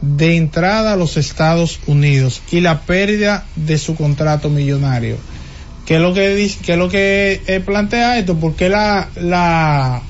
[0.00, 5.16] de entrada a los Estados Unidos y la pérdida de su contrato millonario.
[5.86, 8.36] ¿Qué es lo que dice, qué es lo que eh, plantea esto?
[8.36, 10.02] Porque la, la,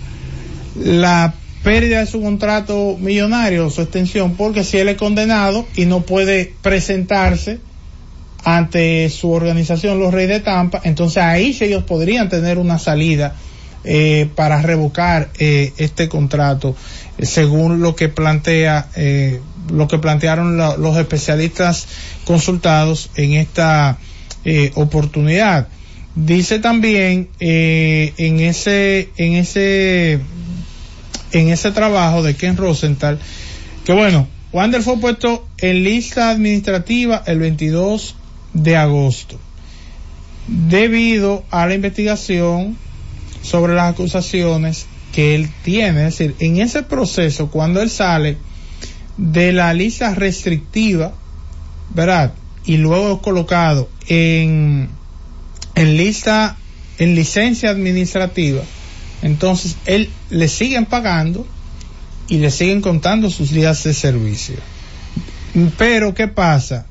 [0.76, 6.00] la pérdida de su contrato millonario, su extensión, porque si él es condenado y no
[6.00, 7.60] puede presentarse
[8.44, 13.34] ante su organización, los Reyes de Tampa, entonces ahí ellos podrían tener una salida
[13.84, 16.76] eh, para revocar eh, este contrato,
[17.18, 18.88] eh, según lo que plantea,
[19.72, 21.86] lo que plantearon la- los especialistas
[22.24, 23.98] consultados en esta
[24.74, 25.68] oportunidad.
[26.14, 30.20] Dice también en ese, en ese,
[31.32, 33.18] en ese trabajo de Ken Rosenthal
[33.84, 38.14] que bueno, Wander fue puesto en lista administrativa el 22
[38.54, 39.38] de agosto
[40.46, 42.76] debido a la investigación
[43.42, 46.06] sobre las acusaciones que él tiene.
[46.06, 48.36] Es decir, en ese proceso, cuando él sale
[49.16, 51.12] de la lista restrictiva,
[51.94, 52.34] ¿verdad?
[52.64, 54.88] Y luego colocado en,
[55.74, 56.56] en lista,
[56.98, 58.62] en licencia administrativa,
[59.22, 61.46] entonces él le siguen pagando
[62.28, 64.56] y le siguen contando sus días de servicio.
[65.76, 66.86] Pero, ¿qué pasa?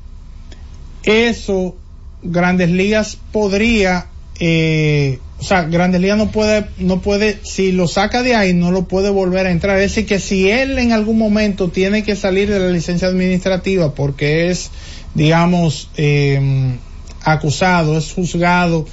[1.04, 1.76] Eso,
[2.22, 4.06] Grandes Ligas podría,
[4.38, 8.70] eh, o sea, Grandes Ligas no puede, no puede, si lo saca de ahí, no
[8.70, 9.78] lo puede volver a entrar.
[9.78, 13.94] Es decir, que si él en algún momento tiene que salir de la licencia administrativa
[13.94, 14.70] porque es,
[15.14, 16.78] digamos, eh,
[17.24, 18.86] acusado, es juzgado,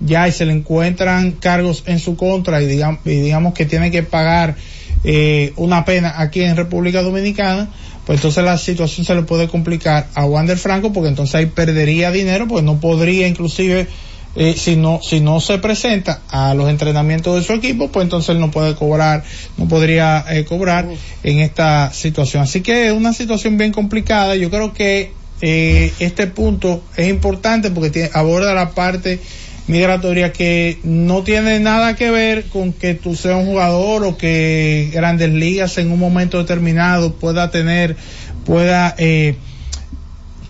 [0.00, 3.90] ya y se le encuentran cargos en su contra y digamos, y digamos que tiene
[3.90, 4.56] que pagar
[5.04, 7.68] eh, una pena aquí en República Dominicana,
[8.06, 12.12] pues entonces la situación se le puede complicar a Wander Franco porque entonces ahí perdería
[12.12, 13.88] dinero, pues no podría inclusive
[14.36, 18.30] eh, si no si no se presenta a los entrenamientos de su equipo, pues entonces
[18.30, 19.24] él no puede cobrar,
[19.56, 20.86] no podría eh, cobrar
[21.24, 22.44] en esta situación.
[22.44, 24.36] Así que es una situación bien complicada.
[24.36, 29.20] Yo creo que eh, este punto es importante porque tiene, aborda la parte
[29.68, 34.90] migratoria que no tiene nada que ver con que tú seas un jugador o que
[34.92, 37.96] Grandes Ligas en un momento determinado pueda tener,
[38.44, 39.36] pueda, eh,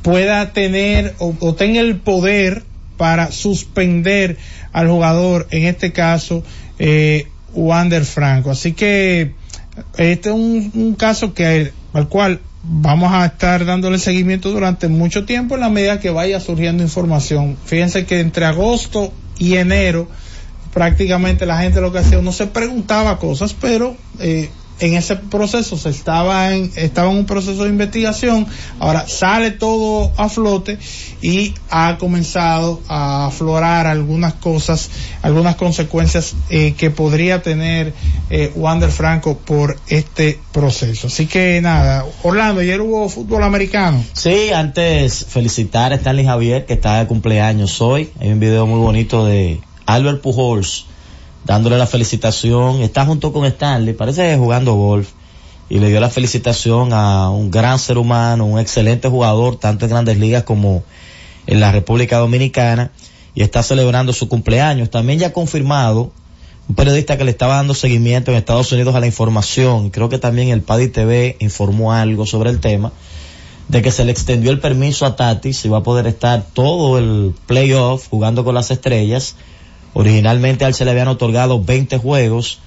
[0.03, 2.65] pueda tener o, tenga el poder
[2.97, 4.37] para suspender
[4.73, 6.43] al jugador, en este caso,
[6.79, 8.51] eh, Wander Franco.
[8.51, 9.33] Así que
[9.97, 15.25] este es un, un caso que al cual vamos a estar dándole seguimiento durante mucho
[15.25, 17.57] tiempo en la medida que vaya surgiendo información.
[17.65, 20.09] Fíjense que entre agosto y enero
[20.73, 24.51] prácticamente la gente lo que hacía, uno se preguntaba cosas, pero eh,
[24.81, 28.47] en ese proceso se estaba en, estaba en un proceso de investigación,
[28.79, 30.79] ahora sale todo a flote
[31.23, 34.91] y ha comenzado a aflorar algunas cosas,
[35.23, 37.95] algunas consecuencias eh, que podría tener
[38.31, 41.07] eh, Wander Franco por este proceso.
[41.07, 44.05] Así que nada, Orlando, ayer hubo fútbol americano.
[44.13, 48.11] Sí, antes felicitar a Stanley Javier que está de cumpleaños hoy.
[48.21, 50.87] Hay un video muy bonito de Albert Pujols
[51.47, 52.83] dándole la felicitación.
[52.83, 55.11] Está junto con Stanley, parece que jugando golf.
[55.69, 59.91] Y le dio la felicitación a un gran ser humano, un excelente jugador, tanto en
[59.91, 60.85] grandes ligas como
[61.47, 62.91] en la República Dominicana.
[63.35, 64.91] Y está celebrando su cumpleaños.
[64.91, 66.13] También ya confirmado
[66.69, 69.91] un periodista que le estaba dando seguimiento en Estados Unidos a la información.
[69.91, 72.93] Creo que también el Paddy TV informó algo sobre el tema
[73.69, 76.99] de que se le extendió el permiso a Tatis y va a poder estar todo
[76.99, 79.37] el playoff jugando con las estrellas.
[79.99, 82.59] Originalmente a él se le habían otorgado 20 juegos.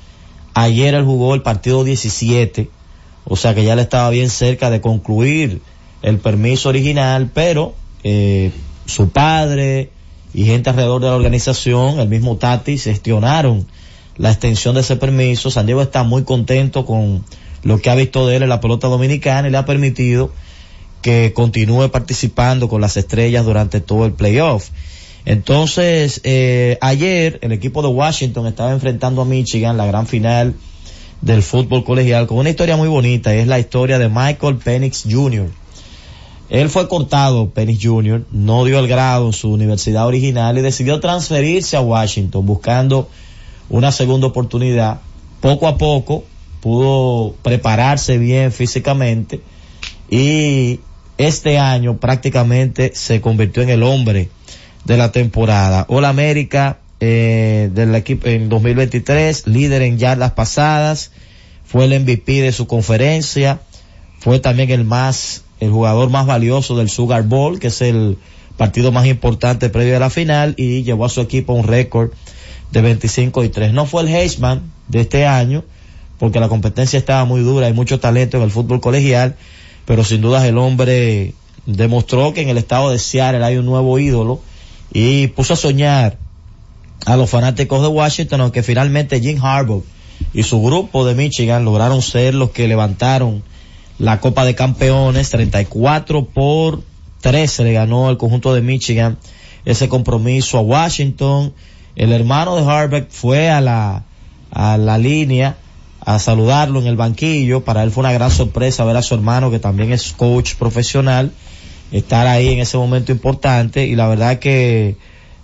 [0.56, 2.72] Ayer él jugó el partido 17.
[3.24, 5.62] O sea que ya le estaba bien cerca de concluir
[6.02, 8.50] el permiso original, pero eh,
[8.88, 9.92] su padre
[10.34, 13.68] y gente alrededor de la organización, el mismo Tatis, gestionaron
[14.18, 15.52] la extensión de ese permiso.
[15.52, 17.24] San Diego está muy contento con
[17.62, 20.32] lo que ha visto de él en la pelota dominicana y le ha permitido
[21.04, 24.72] que continúe participando con las estrellas durante todo el playoff.
[25.26, 30.55] Entonces, eh, ayer el equipo de Washington estaba enfrentando a Michigan, la gran final
[31.22, 35.05] del fútbol colegial, con una historia muy bonita, y es la historia de Michael Penix
[35.09, 35.49] Jr.
[36.49, 40.99] Él fue cortado, Penix Jr., no dio el grado en su universidad original y decidió
[40.99, 43.07] transferirse a Washington buscando
[43.70, 45.01] una segunda oportunidad.
[45.41, 46.24] Poco a poco
[46.59, 49.41] pudo prepararse bien físicamente
[50.09, 50.80] y
[51.17, 54.30] este año prácticamente se convirtió en el hombre
[54.86, 55.86] de la temporada.
[55.90, 61.12] All América eh, del equipo en 2023, líder en yardas pasadas,
[61.64, 63.62] fue el MVP de su conferencia,
[64.20, 68.18] fue también el más, el jugador más valioso del Sugar Bowl, que es el
[68.58, 72.12] partido más importante previo a la final, y llevó a su equipo a un récord
[72.72, 73.74] de 25 y 3.
[73.74, 75.64] No fue el Heisman de este año,
[76.18, 79.38] porque la competencia estaba muy dura, hay mucho talento en el fútbol colegial,
[79.86, 81.34] pero sin duda el hombre
[81.66, 84.42] demostró que en el estado de Seattle hay un nuevo ídolo
[84.92, 86.18] y puso a soñar
[87.06, 89.84] a los fanáticos de Washington, aunque finalmente Jim Harbaugh
[90.34, 93.44] y su grupo de Michigan lograron ser los que levantaron
[93.98, 96.82] la Copa de Campeones, 34 por
[97.22, 99.18] 13 le ganó el conjunto de Michigan
[99.66, 101.54] ese compromiso a Washington.
[101.96, 104.04] El hermano de Harbaugh fue a la,
[104.52, 105.58] a la línea
[106.00, 107.64] a saludarlo en el banquillo.
[107.66, 111.32] Para él fue una gran sorpresa ver a su hermano que también es coach profesional
[111.92, 114.96] estar ahí en ese momento importante y la verdad que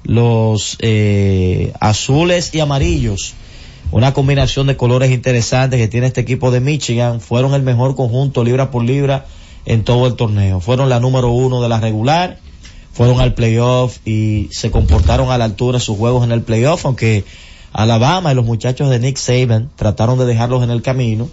[0.03, 3.33] los eh, azules y amarillos,
[3.91, 8.43] una combinación de colores interesantes que tiene este equipo de Michigan, fueron el mejor conjunto
[8.43, 9.25] libra por libra
[9.65, 10.59] en todo el torneo.
[10.59, 12.39] Fueron la número uno de la regular,
[12.93, 17.25] fueron al playoff y se comportaron a la altura sus juegos en el playoff, aunque
[17.73, 21.27] Alabama y los muchachos de Nick Saban trataron de dejarlos en el camino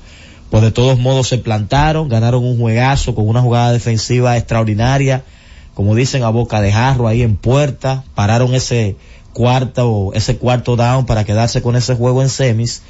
[0.53, 5.25] pues de todos modos se plantaron, ganaron un juegazo con una jugada defensiva extraordinaria,
[5.73, 8.97] como dicen a boca de jarro ahí en puerta, pararon ese
[9.33, 12.83] cuarto, ese cuarto down para quedarse con ese juego en semis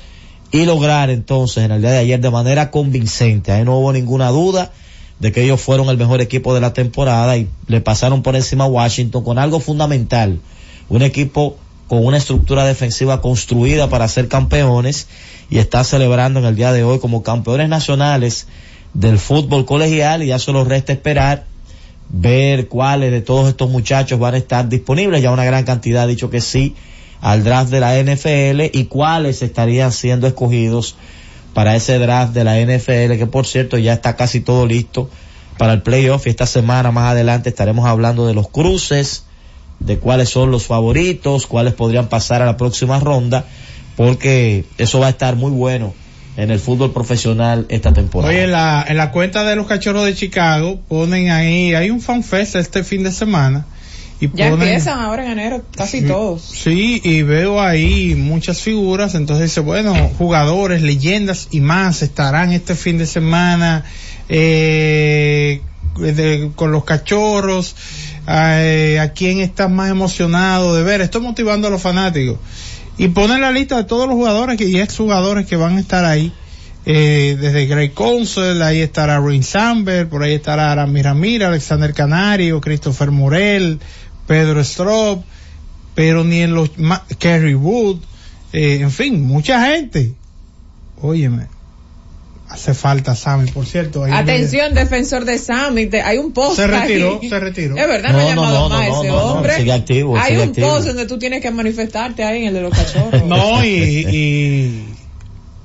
[0.50, 3.52] y lograr entonces en el día de ayer de manera convincente.
[3.52, 4.72] Ahí no hubo ninguna duda
[5.20, 8.64] de que ellos fueron el mejor equipo de la temporada y le pasaron por encima
[8.64, 10.40] a Washington con algo fundamental.
[10.88, 11.58] Un equipo
[11.92, 15.08] con una estructura defensiva construida para ser campeones
[15.50, 18.46] y está celebrando en el día de hoy como campeones nacionales
[18.94, 21.44] del fútbol colegial y ya solo resta esperar
[22.08, 25.20] ver cuáles de todos estos muchachos van a estar disponibles.
[25.20, 26.74] Ya una gran cantidad ha dicho que sí
[27.20, 30.96] al draft de la NFL y cuáles estarían siendo escogidos
[31.52, 35.10] para ese draft de la NFL, que por cierto ya está casi todo listo
[35.58, 39.26] para el playoff y esta semana más adelante estaremos hablando de los cruces,
[39.84, 43.44] de cuáles son los favoritos, cuáles podrían pasar a la próxima ronda,
[43.96, 45.94] porque eso va a estar muy bueno
[46.36, 48.32] en el fútbol profesional esta temporada.
[48.32, 52.00] Oye, en la, en la cuenta de los cachorros de Chicago ponen ahí, hay un
[52.00, 53.66] fanfest este fin de semana.
[54.20, 56.42] Y Ya ponen- empiezan ahora en enero, casi Sí, todos.
[56.42, 62.76] Sí, y veo ahí muchas figuras, entonces dice, bueno, jugadores, leyendas y más estarán este
[62.76, 63.84] fin de semana
[64.28, 65.60] eh,
[65.98, 67.74] de- con los cachorros.
[68.28, 71.00] Eh, ¿A quién estás más emocionado de ver?
[71.00, 72.38] Estoy motivando a los fanáticos.
[72.98, 76.04] Y ponen la lista de todos los jugadores que, y exjugadores que van a estar
[76.04, 76.32] ahí.
[76.84, 82.60] Eh, desde Greg Council, ahí estará Rin Samber, por ahí estará Aramis Ramírez, Alexander Canario,
[82.60, 83.78] Christopher Morel,
[84.26, 85.22] Pedro Strop,
[85.94, 86.70] pero ni en los
[87.18, 87.98] Kerry Wood,
[88.52, 90.14] eh, en fin, mucha gente.
[91.00, 91.46] Óyeme,
[92.52, 94.04] hace falta Sammy, por cierto.
[94.04, 97.28] Atención, defensor de Sammy, te- hay un post Se retiró, ahí.
[97.28, 97.76] se retiró.
[97.76, 99.56] Es verdad, no, No, ha llamado no, más no, ese no, no, hombre.
[99.56, 100.68] sigue activo, hay sigue un activo.
[100.68, 103.24] post donde tú tienes que manifestarte ahí en el de los cachorros.
[103.24, 104.84] No, y, y,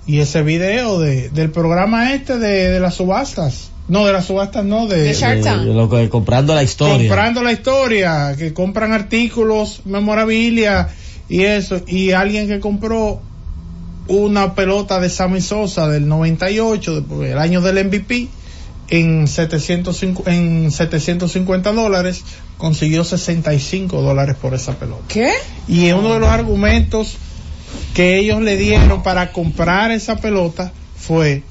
[0.07, 3.71] y ese video de, del programa este de, de las subastas.
[3.89, 5.61] No, de las subastas no, de, De Shark Tank.
[5.61, 6.97] Eh, lo que- comprando la historia.
[7.07, 10.89] comprando la historia, que compran artículos, memorabilia
[11.29, 13.21] y eso, y alguien que compró
[14.07, 18.29] una pelota de Sammy Sosa del 98, de- el año del MVP,
[18.89, 22.23] en 750, en 750 dólares,
[22.57, 25.03] consiguió 65 dólares por esa pelota.
[25.09, 25.31] ¿Qué?
[25.67, 27.17] Y uno de los argumentos
[27.93, 31.43] que ellos le dieron para comprar esa pelota fue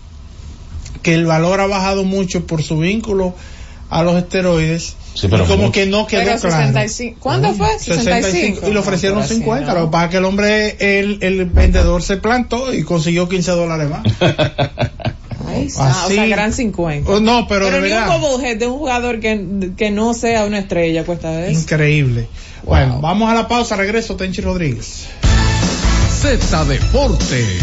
[1.03, 3.35] que el valor ha bajado mucho por su vínculo
[3.91, 4.97] a los esteroides.
[5.17, 6.57] Sí, pero y como que no quedó Pero claro.
[6.67, 7.17] 65.
[7.21, 7.79] ¿Cuándo fue?
[7.79, 8.69] 65.
[8.69, 9.73] Y le ofrecieron Ahora sí, 50.
[9.73, 9.81] ¿no?
[9.81, 13.51] Lo que pasa es que el hombre, el, el vendedor se plantó y consiguió 15
[13.53, 14.03] dólares más.
[15.49, 17.11] Ay, sa- o sea, Así- gran 50.
[17.11, 18.17] Oh, no, pero, de ni verdad.
[18.23, 21.61] un de un jugador que, que no sea una estrella cuesta eso.
[21.61, 22.29] Increíble.
[22.65, 23.77] Bueno, vamos a la pausa.
[23.77, 25.07] Regreso, Tenchi Rodríguez.
[26.21, 27.63] Z Deportes.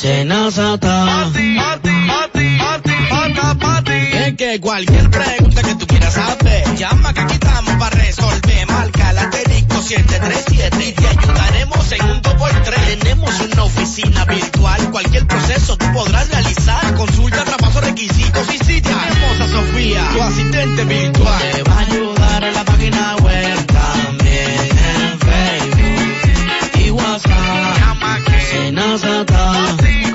[0.00, 1.28] Senazata.
[4.12, 8.66] Es que cualquier pregunta que tú quieras saber, llama que aquí estamos para resolver.
[8.68, 12.98] Marca la asterisco 737 y te ayudaremos en un 2x3.
[13.00, 16.94] Tenemos una oficina virtual, cualquier proceso tú podrás realizar.
[16.94, 21.42] Consulta, traspaso, requisitos y si tenemos a Sofía, tu asistente virtual.
[21.52, 22.07] Te va a ayudar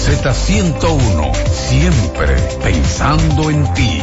[0.00, 4.02] Z101, siempre pensando en ti.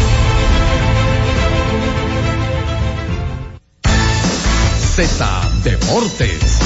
[4.95, 6.59] Z Deportes.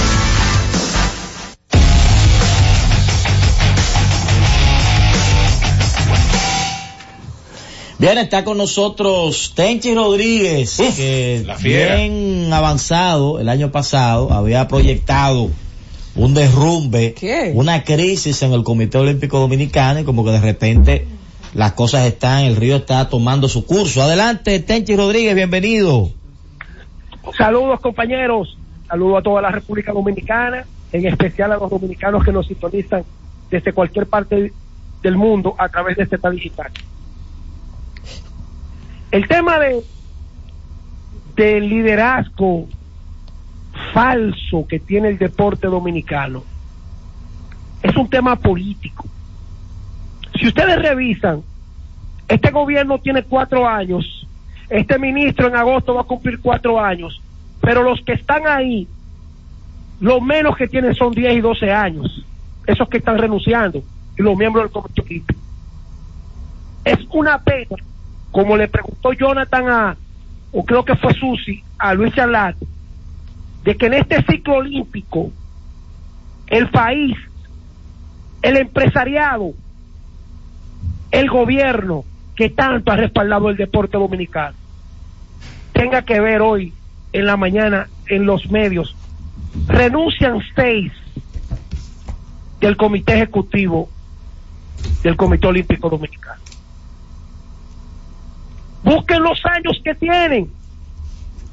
[8.00, 15.52] Bien, está con nosotros Tenchi Rodríguez, que la bien avanzado el año pasado había proyectado
[16.16, 17.52] un derrumbe, ¿Qué?
[17.54, 21.08] una crisis en el Comité Olímpico Dominicano y como que de repente
[21.54, 24.02] las cosas están, el río está tomando su curso.
[24.02, 26.12] Adelante, Tenchi Rodríguez, bienvenido.
[27.38, 28.58] Saludos compañeros,
[28.88, 33.04] saludos a toda la República Dominicana, en especial a los dominicanos que nos sintonizan
[33.50, 34.54] desde cualquier parte
[35.02, 36.72] del mundo a través de este digital.
[39.12, 39.84] El tema de
[41.36, 42.68] del liderazgo
[43.94, 46.44] falso que tiene el deporte dominicano
[47.84, 49.06] es un tema político.
[50.40, 51.44] Si ustedes revisan,
[52.28, 54.25] este gobierno tiene cuatro años,
[54.70, 57.22] este ministro en agosto va a cumplir cuatro años,
[57.62, 58.88] pero los que están ahí,
[60.00, 62.26] lo menos que tienen son 10 y 12 años,
[62.66, 63.84] esos que están renunciando,
[64.18, 65.40] y los miembros del comité olímpico.
[66.84, 67.76] Es una pena,
[68.32, 69.98] como le preguntó Jonathan a,
[70.52, 72.56] o creo que fue Susi, a Luis Charlat,
[73.64, 75.32] de que en este ciclo olímpico,
[76.48, 77.16] el país,
[78.42, 79.54] el empresariado,
[81.12, 82.04] el gobierno
[82.36, 84.56] que tanto ha respaldado el deporte dominicano,
[85.74, 86.74] tenga que ver hoy
[87.14, 88.96] en la mañana en los medios,
[89.68, 90.92] renuncian seis
[92.60, 93.90] del comité ejecutivo
[95.04, 96.42] del Comité Olímpico Dominicano.
[98.84, 100.50] Busquen los años que tienen.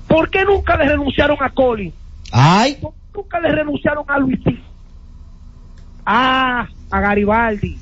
[0.09, 1.93] ¿Por qué nunca le renunciaron a Colin?
[2.31, 2.77] Ay.
[2.81, 4.63] ¿Por qué nunca le renunciaron a Luisín?
[6.05, 7.79] Ah, a Garibaldi.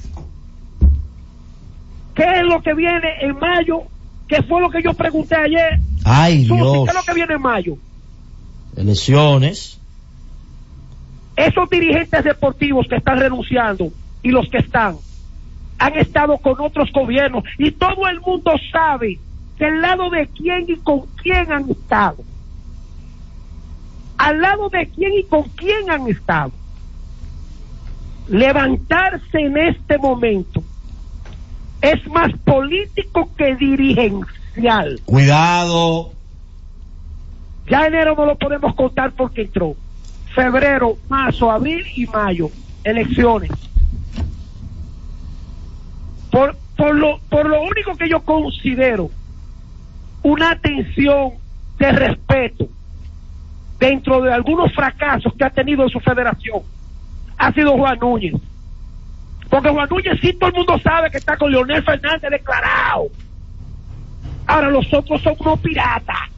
[2.21, 3.85] ¿Qué es lo que viene en mayo?
[4.29, 5.81] ¿Qué fue lo que yo pregunté ayer?
[6.05, 6.85] Ay, Susi, Dios.
[6.85, 7.79] ¿Qué es lo que viene en mayo?
[8.77, 9.81] Elecciones.
[11.35, 13.91] Esos dirigentes deportivos que están renunciando
[14.23, 14.97] y los que están
[15.79, 19.19] han estado con otros gobiernos y todo el mundo sabe
[19.59, 22.19] del lado de quién y con quién han estado.
[24.19, 26.53] Al lado de quién y con quién han estado.
[28.29, 30.60] Levantarse en este momento
[31.81, 35.01] es más político que dirigencial.
[35.05, 36.13] Cuidado.
[37.69, 39.77] Ya enero no lo podemos contar porque entró.
[40.35, 42.51] Febrero, marzo, abril y mayo.
[42.85, 43.51] Elecciones.
[46.31, 49.11] Por, por, lo, por lo único que yo considero
[50.23, 51.33] una atención
[51.79, 52.69] de respeto
[53.79, 56.63] dentro de algunos fracasos que ha tenido en su federación
[57.41, 58.35] ha sido Juan Núñez.
[59.51, 63.09] Porque Juan Núñez sí todo el mundo sabe que está con Leonel Fernández declarado.
[64.47, 66.31] Ahora los otros son unos piratas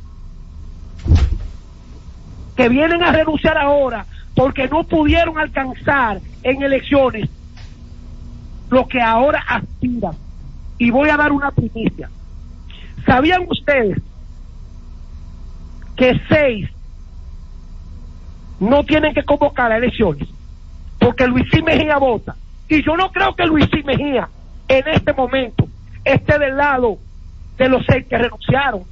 [2.57, 7.29] que vienen a renunciar ahora porque no pudieron alcanzar en elecciones
[8.71, 10.15] lo que ahora aspiran.
[10.79, 12.09] Y voy a dar una primicia.
[13.07, 13.99] ¿Sabían ustedes
[15.97, 16.69] que seis
[18.59, 20.29] no tienen que convocar a elecciones?
[20.99, 22.35] Porque Luisín Mejía vota.
[22.69, 24.29] Y yo no creo que Luisín Mejía
[24.69, 25.69] en este momento
[26.05, 26.99] esté del lado
[27.59, 28.85] de los seis que renunciaron.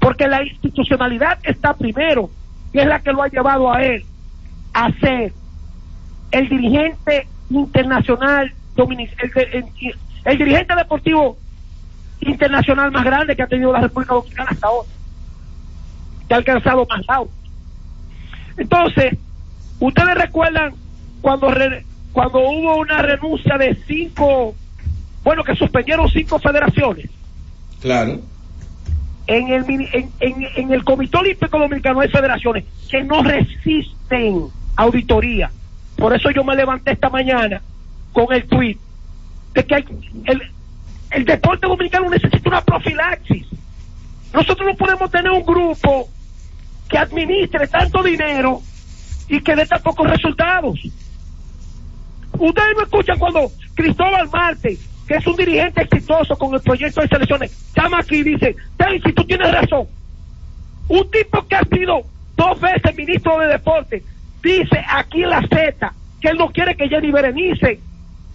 [0.00, 2.30] Porque la institucionalidad está primero
[2.72, 4.06] y es la que lo ha llevado a él
[4.72, 5.34] a ser
[6.30, 9.94] el dirigente internacional el, el-
[10.24, 11.38] el dirigente deportivo
[12.20, 14.88] internacional más grande que ha tenido la República Dominicana hasta ahora
[16.28, 17.34] que ha alcanzado más lauros
[18.56, 19.18] entonces
[19.80, 20.74] ustedes recuerdan
[21.20, 24.54] cuando re- cuando hubo una renuncia de cinco
[25.22, 27.06] bueno que suspendieron cinco federaciones
[27.80, 28.20] Claro.
[29.26, 30.10] en el en-
[30.56, 34.46] en el Comité Olímpico Dominicano hay federaciones que no resisten
[34.76, 35.50] auditoría.
[35.96, 37.60] Por eso yo me levanté esta mañana
[38.12, 38.76] con el tweet
[39.54, 39.84] de que hay-
[40.24, 40.42] el,
[41.10, 43.46] el deporte dominicano necesita una profilaxis.
[44.32, 46.08] Nosotros no podemos tener un grupo
[46.88, 48.60] que administre tanto dinero
[49.28, 50.78] y que dé tan pocos resultados.
[52.38, 57.08] Ustedes no escuchan cuando Cristóbal Marte, que es un dirigente exitoso con el proyecto de
[57.08, 59.86] selecciones, llama aquí y dice, Tenchi, tú tienes razón,
[60.88, 62.02] Un tipo que ha sido
[62.36, 64.02] dos veces ministro de deporte
[64.42, 67.80] dice aquí en la Z que él no quiere que Jenny Berenice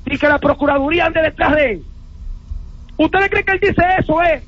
[0.06, 1.84] y que la Procuraduría ande detrás de él.
[2.98, 4.43] ¿Ustedes creen que él dice eso, eh?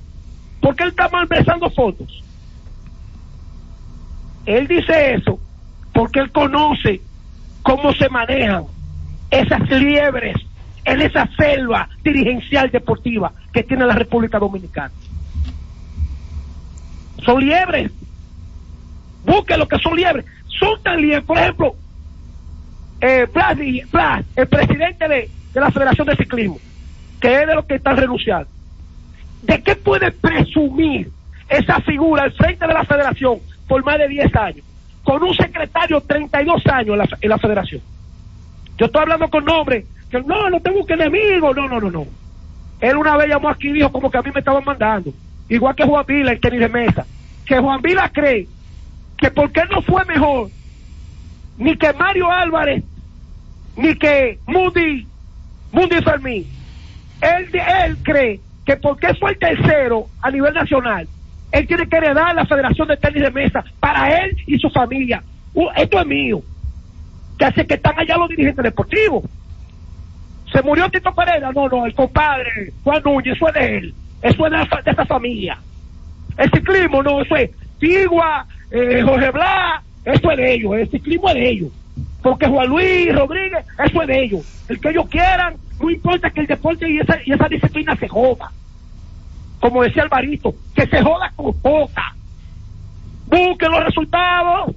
[0.62, 2.24] Porque él está malversando fotos.
[4.46, 5.40] Él dice eso
[5.94, 7.02] porque él conoce
[7.64, 8.66] cómo se manejan
[9.30, 10.36] esas liebres
[10.86, 14.92] en esa selva dirigencial deportiva que tiene la República Dominicana.
[17.26, 17.92] Son liebres.
[19.26, 20.26] Busquen lo que son liebres.
[20.48, 21.26] Son tan liebres.
[21.26, 21.76] Por ejemplo,
[23.02, 23.58] eh, Blas,
[23.92, 26.60] Blas, el presidente de, la Federación de Ciclismo,
[27.20, 28.48] que es de los que están renunciando.
[29.42, 31.12] ¿De qué puede presumir
[31.50, 34.66] esa figura al frente de la federación por más de 10 años?
[35.04, 37.82] Con un secretario 32 años en la, en la federación.
[38.78, 42.08] Yo estoy hablando con nombre, que no, no tengo que enemigo, no, no, no, no.
[42.80, 45.12] Él una vez llamó aquí y dijo como que a mí me estaban mandando.
[45.50, 47.06] Igual que Juan Vila, el tenis de mesa.
[47.46, 48.48] Que Juan Vila cree
[49.18, 50.50] que porque no fue mejor,
[51.58, 52.84] ni que Mario Álvarez,
[53.76, 55.08] ni que Mundi,
[55.72, 56.46] Mundi Fermín.
[57.22, 61.08] Él, él cree que porque fue el tercero a nivel nacional,
[61.52, 65.24] él tiene que heredar la Federación de Tenis de Mesa para él y su familia.
[65.54, 66.42] Uh, esto es mío.
[67.38, 69.24] Que hace que están allá los dirigentes deportivos.
[70.52, 74.46] Se murió Tito Pereira, no, no, el compadre Juan Núñez, eso es de él, eso
[74.48, 74.52] es
[74.86, 75.58] de, esa- familia.
[76.38, 81.28] El ciclismo, no, eso es Tigua, eh, Jorge Blas, eso es de ellos, el ciclismo
[81.30, 81.70] es de ellos.
[82.24, 84.42] Porque Juan Luis Rodríguez, eso es de ellos.
[84.70, 88.08] El que ellos quieran, no importa que el deporte y esa, y esa disciplina se
[88.08, 88.52] joda.
[89.60, 92.16] Como decía Alvarito, que se joda con poca.
[93.28, 94.76] Busquen los resultados.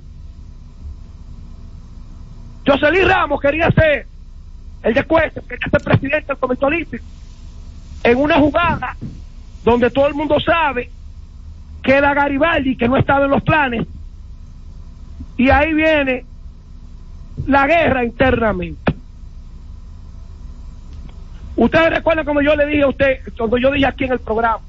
[2.67, 4.07] Jocelyn Ramos quería ser
[4.83, 7.05] el de quería ser presidente del Comité Olímpico.
[8.03, 8.97] En una jugada
[9.65, 10.91] donde todo el mundo sabe
[11.83, 13.87] que era Garibaldi, que no estaba en los planes.
[15.37, 16.25] Y ahí viene
[17.47, 18.95] la guerra internamente.
[21.57, 24.61] Ustedes recuerdan como yo le dije a usted, cuando yo dije aquí en el programa,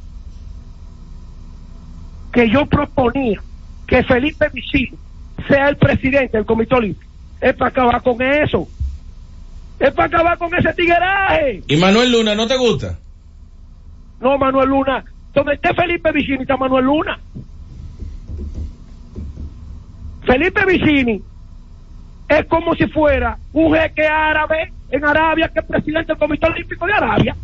[2.34, 3.42] que yo proponía
[3.88, 4.98] que Felipe Vicino
[5.48, 7.11] sea el presidente del Comité Olímpico.
[7.42, 8.68] Es para acabar con eso.
[9.80, 11.64] Es para acabar con ese tigueraje.
[11.68, 13.00] ¿Y Manuel Luna no te gusta?
[14.20, 15.04] No, Manuel Luna.
[15.34, 17.20] Donde esté Felipe Vicini está Manuel Luna.
[20.26, 21.22] Felipe Vicini
[22.30, 26.86] es como si fuera un jeque árabe en Arabia que es presidente del Comité Olímpico
[26.86, 27.36] de Arabia.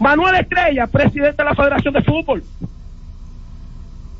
[0.00, 2.42] Manuel Estrella, presidente de la Federación de Fútbol.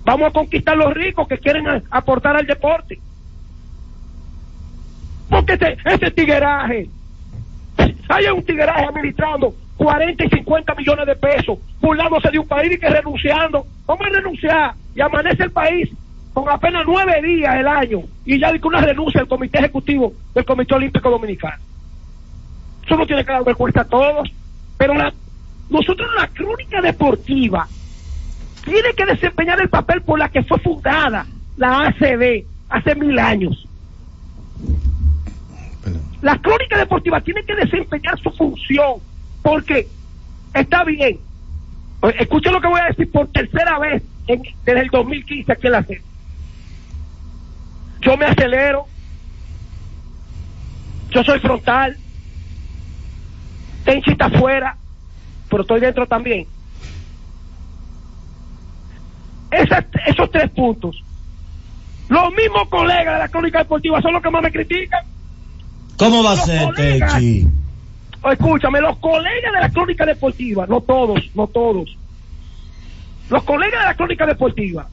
[0.05, 2.99] Vamos a conquistar los ricos que quieren a- aportar al deporte.
[5.31, 6.89] Porque ese, ese tigueraje,
[8.09, 12.79] hay un tigueraje administrando 40 y 50 millones de pesos, burlándose de un país y
[12.79, 13.65] que renunciando.
[13.87, 14.75] ¿Cómo es renunciar?
[14.95, 15.89] Y amanece el país
[16.35, 20.45] con apenas nueve días el año y ya dice una renuncia al Comité Ejecutivo del
[20.45, 21.63] Comité Olímpico Dominicano.
[22.85, 24.29] Eso no tiene que dar vergüenza a todos.
[24.77, 25.13] Pero la,
[25.71, 27.67] nosotros la crónica deportiva
[28.65, 33.67] tiene que desempeñar el papel por la que fue fundada la ACB hace mil años.
[36.21, 39.01] La crónica deportiva tiene que desempeñar su función
[39.43, 39.89] porque
[40.55, 41.21] está bien.
[42.01, 45.67] Oye, Escuchen lo que voy a decir por tercera vez en- desde el 2015 aquí
[45.67, 46.03] en la serie.
[48.01, 48.87] Yo me acelero.
[51.11, 51.97] Yo soy frontal.
[53.85, 54.77] Tenchi está afuera,
[55.51, 56.47] pero estoy dentro también.
[59.53, 61.03] Esas- esos tres puntos.
[62.09, 65.05] Los mismos colegas de la crónica deportiva son los que más me critican.
[65.97, 66.73] ¿Cómo va a ser.
[66.75, 67.47] Techi?
[68.31, 71.97] Escúchame, los colegas de la crónica deportiva, no todos, no todos.
[73.31, 74.87] Los colegas de la crónica deportiva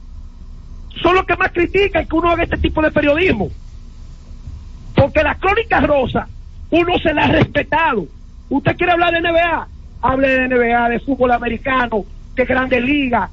[1.02, 3.48] son los que más critican que uno haga este tipo de periodismo.
[4.94, 6.26] Porque la crónica rosa,
[6.70, 8.06] uno se la ha respetado.
[8.48, 9.68] Usted quiere hablar de NBA,
[10.02, 12.04] hable de NBA, de fútbol americano,
[12.34, 13.30] de grandes ligas,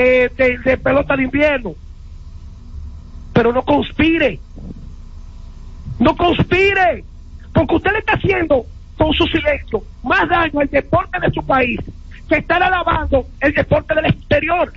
[0.00, 1.74] de, pelota de invierno.
[3.32, 4.40] Pero no conspire.
[5.98, 7.04] No conspire.
[7.52, 8.64] Porque usted le está haciendo
[8.96, 11.80] con su silencio más daño al deporte de su país
[12.28, 14.72] que estar alabando el deporte del exterior.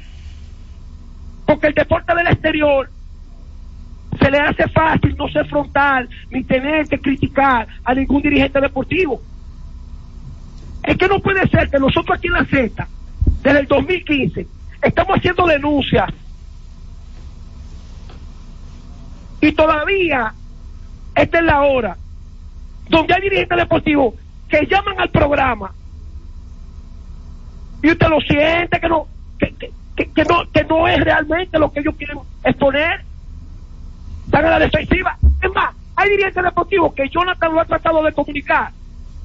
[1.45, 2.89] Porque el deporte del exterior
[4.19, 9.21] se le hace fácil no ser frontal ni tener que criticar a ningún dirigente deportivo.
[10.83, 12.87] Es que no puede ser que nosotros aquí en la Z,
[13.43, 14.47] desde el 2015,
[14.81, 16.09] estamos haciendo denuncias
[19.39, 20.33] y todavía
[21.15, 21.97] esta es la hora
[22.89, 24.15] donde hay dirigentes deportivos
[24.49, 25.71] que llaman al programa
[27.83, 29.07] y usted lo siente que no
[29.39, 33.03] que, que, no, que no es realmente lo que ellos quieren exponer.
[34.25, 35.17] Están a la defensiva.
[35.41, 38.71] Es más, hay dirigentes deportivos que Jonathan lo ha tratado de comunicar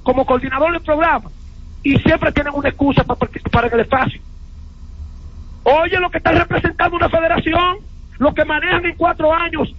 [0.03, 1.31] como coordinador del programa
[1.83, 4.21] y siempre tienen una excusa para participar en el espacio.
[5.69, 7.79] Oye, lo que está representando una federación,
[8.19, 9.75] lo que manejan en cuatro años,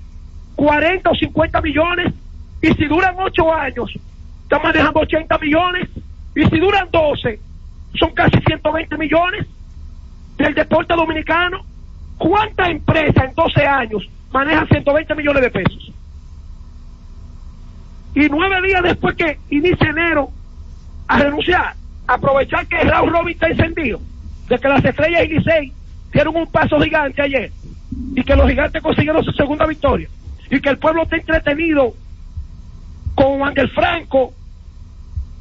[0.58, 2.14] 40 o 50 millones,
[2.62, 3.90] y si duran ocho años,
[4.44, 5.90] están manejando 80 millones,
[6.36, 7.40] y si duran 12,
[7.98, 9.48] son casi 120 millones
[10.36, 11.64] del deporte dominicano.
[12.18, 15.92] ¿Cuántas empresas en 12 años manejan 120 millones de pesos?
[18.14, 20.32] Y nueve días después que inicia enero
[21.08, 21.76] a renunciar,
[22.08, 24.02] aprovechar que Raúl Robin está encendido,
[24.50, 25.77] de que las estrellas y Licey
[26.12, 27.52] dieron un paso gigante ayer,
[28.16, 30.10] y que los gigantes consiguieron su segunda victoria,
[30.50, 31.94] y que el pueblo está entretenido
[33.16, 34.34] con Ángel Franco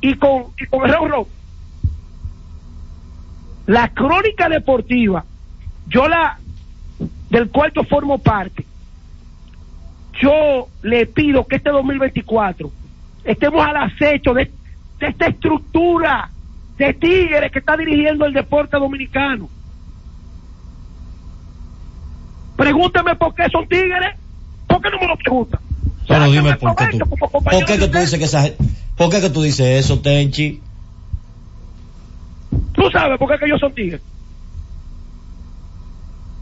[0.00, 1.26] y con, y con Robin.
[3.66, 5.24] La crónica deportiva,
[5.88, 6.38] yo la,
[7.30, 8.64] del cual yo formo parte,
[10.20, 12.70] yo le pido que este 2024
[13.24, 14.50] estemos al acecho de,
[14.98, 16.30] de esta estructura
[16.78, 19.48] de tigres que está dirigiendo el deporte dominicano.
[22.66, 24.16] Pregúntame por qué son tigres,
[24.66, 25.60] ¿por qué no me lo preguntan?
[26.08, 28.44] Pero dime por qué tú, por qué que tú dices que esa,
[28.96, 30.60] por qué que tú dices eso, Tenchi.
[32.72, 34.00] Tú sabes por qué que ellos son tigres.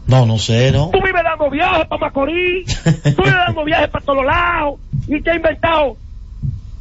[0.07, 0.89] No, no sé, ¿no?
[0.89, 5.29] Tú vives dando viajes para Macorís, tú vives dando viajes para todos lados y te
[5.29, 5.95] has inventado.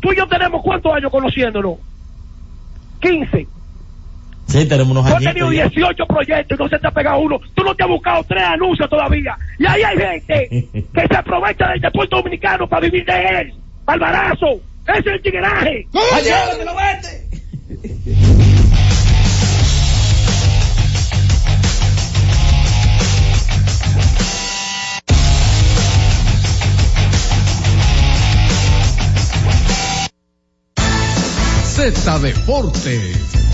[0.00, 1.74] Tú y yo tenemos cuántos años conociéndonos?
[3.00, 3.46] 15.
[4.46, 5.72] Sí, tenemos unos Tú has tenido añitos.
[5.72, 5.80] ya.
[5.80, 7.40] 18 proyectos y no se te ha pegado uno.
[7.54, 9.36] Tú no te has buscado tres anuncios todavía.
[9.58, 13.54] Y ahí hay gente que se aprovecha del deporte dominicano para vivir de él.
[13.84, 14.60] Barbarazo.
[14.86, 15.86] Ese es el tigueraje.
[15.92, 17.24] llévatelo, vete.
[31.64, 33.53] Z Deportes.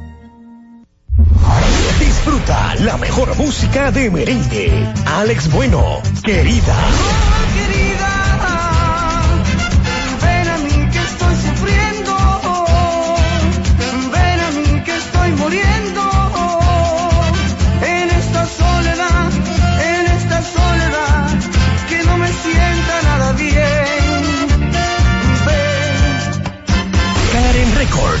[1.99, 4.71] Disfruta la mejor música de merengue.
[5.05, 6.75] Alex Bueno, querida.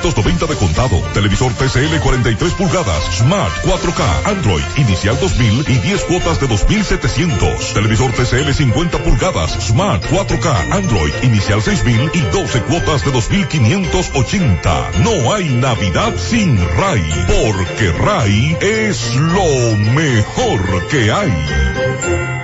[0.00, 1.00] 10.790 de contado.
[1.12, 7.74] Televisor TCL 43 pulgadas Smart 4K Android inicial 2000 y 10 cuotas de 2700.
[7.74, 14.90] Televisor TCL 50 pulgadas Smart 4K Android inicial 6000 y 12 cuotas de 2580.
[15.02, 22.43] No hay Navidad sin RAI, porque RAI es lo mejor que hay.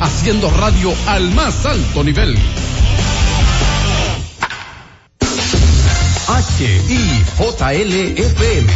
[0.00, 2.38] haciendo radio al más alto nivel.
[7.38, 8.66] HIJLFM,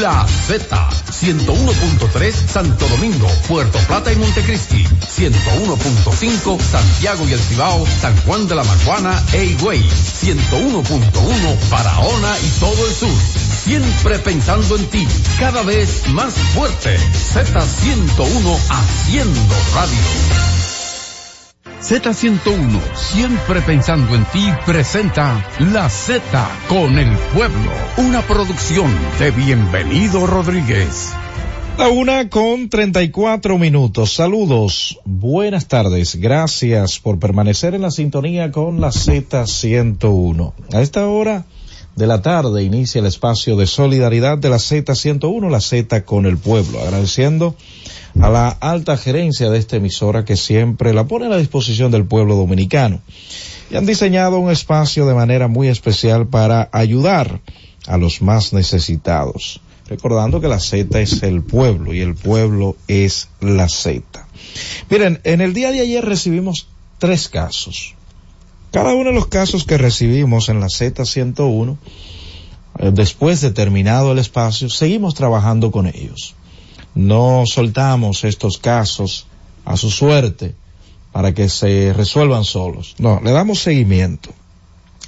[0.00, 8.16] La Z, 101.3 Santo Domingo, Puerto Plata y Montecristi, 101.5 Santiago y El Cibao, San
[8.22, 13.47] Juan de la Maguana e Higüey, 101.1 Barahona y todo el sur.
[13.64, 15.06] Siempre pensando en ti,
[15.38, 16.96] cada vez más fuerte.
[16.96, 20.58] Z101 haciendo radio.
[21.82, 26.20] Z101, siempre pensando en ti, presenta La Z
[26.68, 31.12] con el pueblo, una producción de Bienvenido Rodríguez.
[31.78, 34.14] La una con 34 minutos.
[34.14, 36.16] Saludos, buenas tardes.
[36.16, 40.52] Gracias por permanecer en la sintonía con la Z101.
[40.72, 41.44] A esta hora
[41.98, 46.38] de la tarde inicia el espacio de solidaridad de la Z101, la Z con el
[46.38, 46.80] pueblo.
[46.80, 47.56] Agradeciendo
[48.20, 52.04] a la alta gerencia de esta emisora que siempre la pone a la disposición del
[52.04, 53.00] pueblo dominicano.
[53.70, 57.40] Y han diseñado un espacio de manera muy especial para ayudar
[57.86, 59.60] a los más necesitados.
[59.88, 64.26] Recordando que la Z es el pueblo y el pueblo es la Z.
[64.88, 66.68] Miren, en el día de ayer recibimos
[66.98, 67.94] tres casos.
[68.78, 71.76] Cada uno de los casos que recibimos en la Z101,
[72.78, 76.36] eh, después de terminado el espacio, seguimos trabajando con ellos
[76.98, 79.26] no soltamos estos casos
[79.64, 80.56] a su suerte
[81.12, 82.96] para que se resuelvan solos.
[82.98, 84.30] No, le damos seguimiento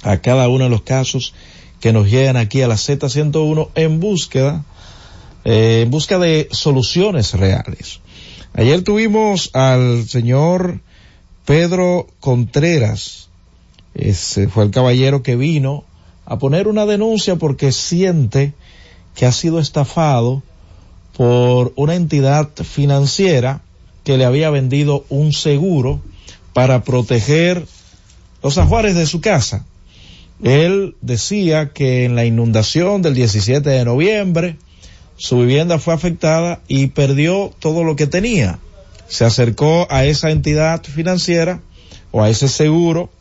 [0.01, 1.33] a cada uno de los casos
[1.81, 4.63] que nos llegan aquí a la Z101 en búsqueda,
[5.43, 7.99] eh, en busca de soluciones reales.
[8.53, 10.79] Ayer tuvimos al señor
[11.45, 13.30] Pedro Contreras,
[14.49, 15.83] fue el caballero que vino
[16.25, 18.53] a poner una denuncia porque siente
[19.15, 20.43] que ha sido estafado
[21.15, 23.61] por una entidad financiera
[24.03, 26.01] que le había vendido un seguro
[26.53, 27.65] para proteger
[28.41, 29.65] los ajuares de su casa.
[30.43, 34.57] Él decía que en la inundación del 17 de noviembre
[35.17, 38.57] su vivienda fue afectada y perdió todo lo que tenía.
[39.07, 41.61] Se acercó a esa entidad financiera
[42.11, 43.11] o a ese seguro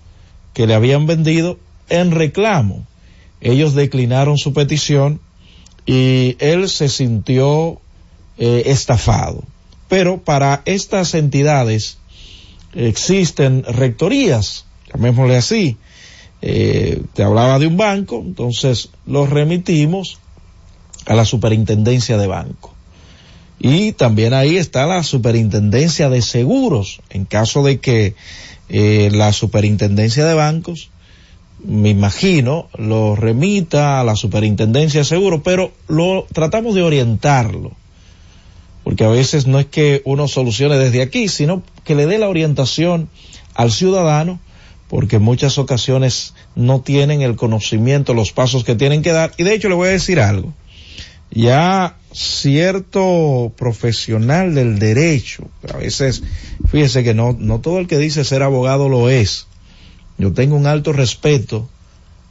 [0.54, 2.86] que le habían vendido en reclamo.
[3.40, 5.20] Ellos declinaron su petición
[5.86, 7.80] y él se sintió
[8.38, 9.42] eh, estafado.
[9.88, 11.98] Pero para estas entidades
[12.74, 15.76] existen rectorías, llamémosle así.
[16.42, 20.18] Eh, te hablaba de un banco, entonces los remitimos
[21.06, 22.72] a la superintendencia de banco.
[23.58, 28.14] Y también ahí está la superintendencia de seguros, en caso de que
[28.70, 30.90] eh, la superintendencia de bancos
[31.64, 37.72] me imagino, lo remita a la superintendencia de seguros, pero lo tratamos de orientarlo,
[38.84, 42.28] porque a veces no es que uno solucione desde aquí, sino que le dé la
[42.28, 43.08] orientación
[43.54, 44.40] al ciudadano,
[44.88, 49.32] porque en muchas ocasiones no tienen el conocimiento, los pasos que tienen que dar.
[49.36, 50.52] Y de hecho le voy a decir algo.
[51.30, 56.22] Ya cierto profesional del derecho, a veces,
[56.68, 59.46] fíjese que no, no todo el que dice ser abogado lo es
[60.20, 61.66] yo tengo un alto respeto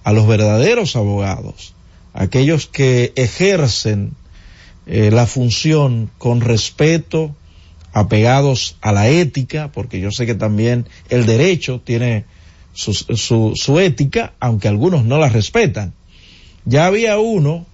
[0.04, 1.74] a los verdaderos abogados,
[2.14, 4.12] aquellos que ejercen
[4.86, 7.36] eh, la función con respeto,
[7.92, 12.26] apegados a la ética, porque yo sé que también el derecho tiene
[12.74, 15.96] su, su, su ética, aunque algunos no la respetan.
[16.66, 17.66] Ya había uno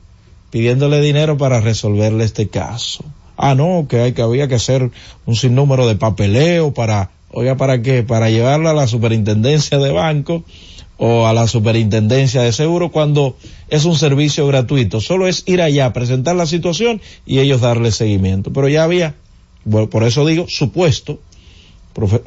[0.51, 3.03] pidiéndole dinero para resolverle este caso.
[3.37, 4.91] Ah, no, que hay que había que hacer
[5.25, 8.01] un sinnúmero de papeleo para Oiga, ¿para qué?
[8.01, 10.45] Para llevarlo a la superintendencia de banco
[10.97, 13.35] o a la superintendencia de seguro cuando
[13.67, 15.01] es un servicio gratuito.
[15.01, 18.53] Solo es ir allá, presentar la situación y ellos darle seguimiento.
[18.53, 19.15] Pero ya había,
[19.65, 21.19] bueno, por eso digo, supuesto,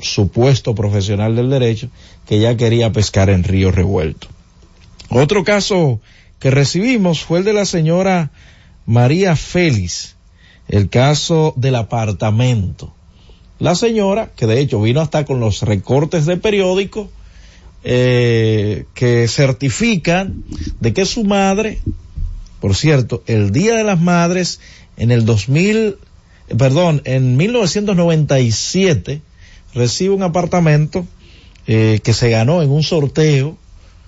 [0.03, 1.89] supuesto profesional del derecho
[2.27, 4.29] que ya quería pescar en río revuelto.
[5.09, 6.01] Otro caso
[6.39, 8.31] que recibimos fue el de la señora
[8.87, 10.17] María Félix,
[10.69, 12.95] el caso del apartamento.
[13.59, 17.11] La señora, que de hecho vino hasta con los recortes de periódico,
[17.85, 20.45] eh, que certifican
[20.81, 21.81] de que su madre,
[22.61, 24.61] por cierto, el Día de las Madres
[24.97, 25.97] en el 2000,
[26.57, 29.23] perdón, en 1997
[29.75, 31.07] recibe un apartamento
[31.67, 33.57] eh, que se ganó en un sorteo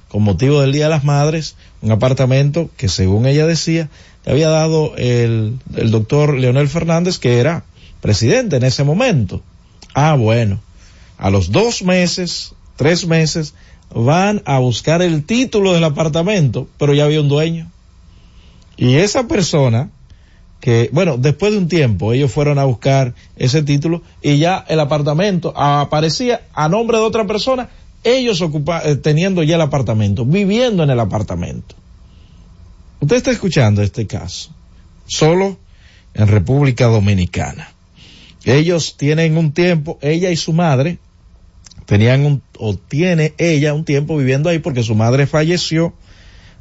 [0.08, 3.88] con motivo del Día de las Madres, un apartamento que según ella decía,
[4.24, 7.64] le había dado el, el doctor Leonel Fernández, que era
[8.00, 9.42] presidente en ese momento.
[9.94, 10.60] Ah, bueno.
[11.18, 13.54] A los dos meses, tres meses,
[13.94, 17.70] van a buscar el título del apartamento, pero ya había un dueño.
[18.76, 19.90] Y esa persona
[20.60, 24.78] que, bueno, después de un tiempo ellos fueron a buscar ese título y ya el
[24.80, 27.68] apartamento aparecía a nombre de otra persona,
[28.04, 31.74] ellos eh, teniendo ya el apartamento, viviendo en el apartamento.
[33.00, 34.50] Usted está escuchando este caso,
[35.06, 35.56] solo
[36.14, 37.72] en República Dominicana.
[38.44, 40.98] Ellos tienen un tiempo, ella y su madre,
[41.86, 45.92] tenían un, o tiene ella un tiempo viviendo ahí porque su madre falleció,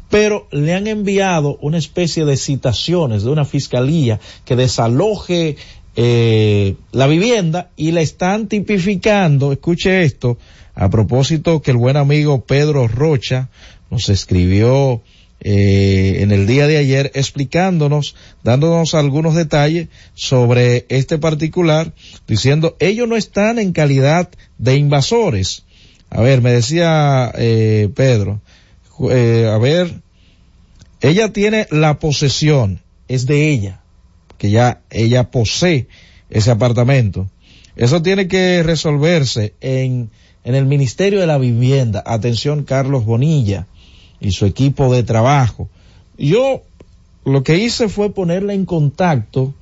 [0.10, 5.56] pero le han enviado una especie de citaciones de una fiscalía que desaloje
[5.96, 10.38] eh, la vivienda y la están tipificando, escuche esto,
[10.80, 13.50] a propósito que el buen amigo Pedro Rocha
[13.92, 15.02] nos escribió
[15.42, 18.16] eh, en el día de ayer explicándonos,
[18.46, 21.94] dándonos algunos detalles sobre este particular,
[22.30, 25.66] diciendo ellos no están en calidad de invasores.
[26.10, 28.40] A ver, me decía eh, Pedro,
[29.12, 30.00] eh, a ver,
[31.02, 32.80] ella tiene la posesión,
[33.10, 33.82] es de ella,
[34.38, 35.90] que ya ella posee
[36.30, 37.30] ese apartamento.
[37.76, 40.10] Eso tiene que resolverse en,
[40.50, 42.02] en el Ministerio de la Vivienda.
[42.08, 43.68] Atención, Carlos Bonilla
[44.20, 45.70] y su equipo de trabajo.
[46.18, 46.64] Yo
[47.24, 49.54] lo que hice fue ponerla en contacto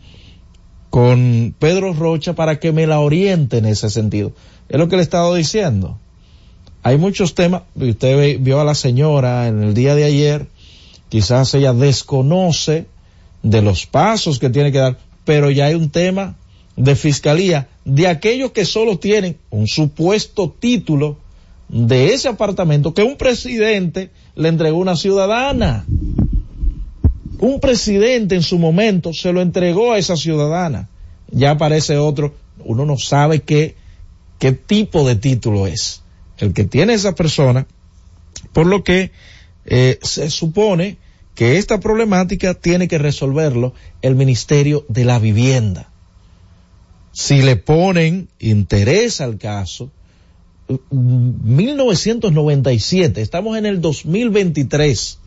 [0.90, 4.32] con Pedro Rocha para que me la oriente en ese sentido.
[4.70, 6.00] Es lo que le he estado diciendo.
[6.84, 10.48] Hay muchos temas, usted vio a la señora en el día de ayer,
[11.10, 12.86] quizás ella desconoce
[13.44, 16.38] de los pasos que tiene que dar, pero ya hay un tema
[16.78, 21.18] de fiscalía de aquellos que solo tienen un supuesto título
[21.68, 25.86] de ese apartamento que un presidente le entregó una ciudadana.
[27.40, 30.88] Un presidente en su momento se lo entregó a esa ciudadana.
[31.30, 33.76] Ya aparece otro, uno no sabe qué,
[34.40, 36.04] qué tipo de título es
[36.38, 37.66] el que tiene esa persona,
[38.54, 39.12] por lo que
[39.66, 40.98] eh, se supone
[41.34, 45.90] que esta problemática tiene que resolverlo el Ministerio de la Vivienda.
[47.20, 49.90] Si le ponen interés al caso,
[50.92, 55.18] 1997, estamos en el 2023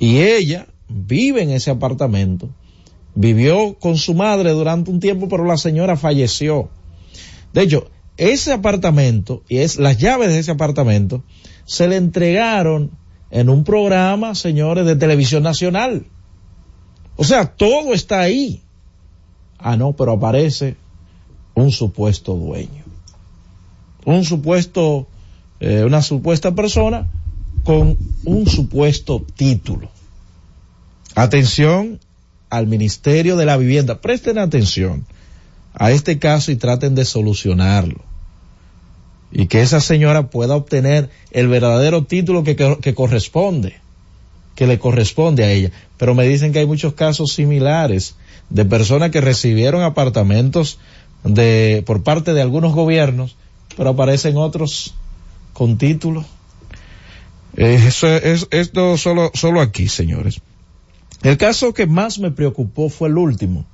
[0.00, 2.50] y ella vive en ese apartamento,
[3.14, 6.70] vivió con su madre durante un tiempo, pero la señora falleció.
[7.52, 11.22] De hecho, ese apartamento y es las llaves de ese apartamento
[11.66, 12.90] se le entregaron
[13.30, 16.06] en un programa, señores, de televisión nacional.
[17.14, 18.63] O sea, todo está ahí.
[19.58, 20.76] Ah, no, pero aparece
[21.54, 22.84] un supuesto dueño
[24.04, 25.06] un supuesto,
[25.60, 27.08] eh, una supuesta persona
[27.64, 29.88] con un supuesto título.
[31.14, 32.00] Atención
[32.50, 34.00] al Ministerio de la Vivienda.
[34.00, 35.06] Presten atención
[35.72, 38.00] a este caso y traten de solucionarlo.
[39.32, 43.74] Y que esa señora pueda obtener el verdadero título que, que, que corresponde,
[44.54, 45.72] que le corresponde a ella.
[45.96, 48.14] Pero me dicen que hay muchos casos similares
[48.50, 50.78] de personas que recibieron apartamentos
[51.24, 53.36] de, por parte de algunos gobiernos
[53.76, 54.94] pero aparecen otros
[55.52, 56.24] con título.
[57.56, 60.40] Eh, eso es esto solo, solo aquí, señores.
[61.22, 63.64] El caso que más me preocupó fue el último.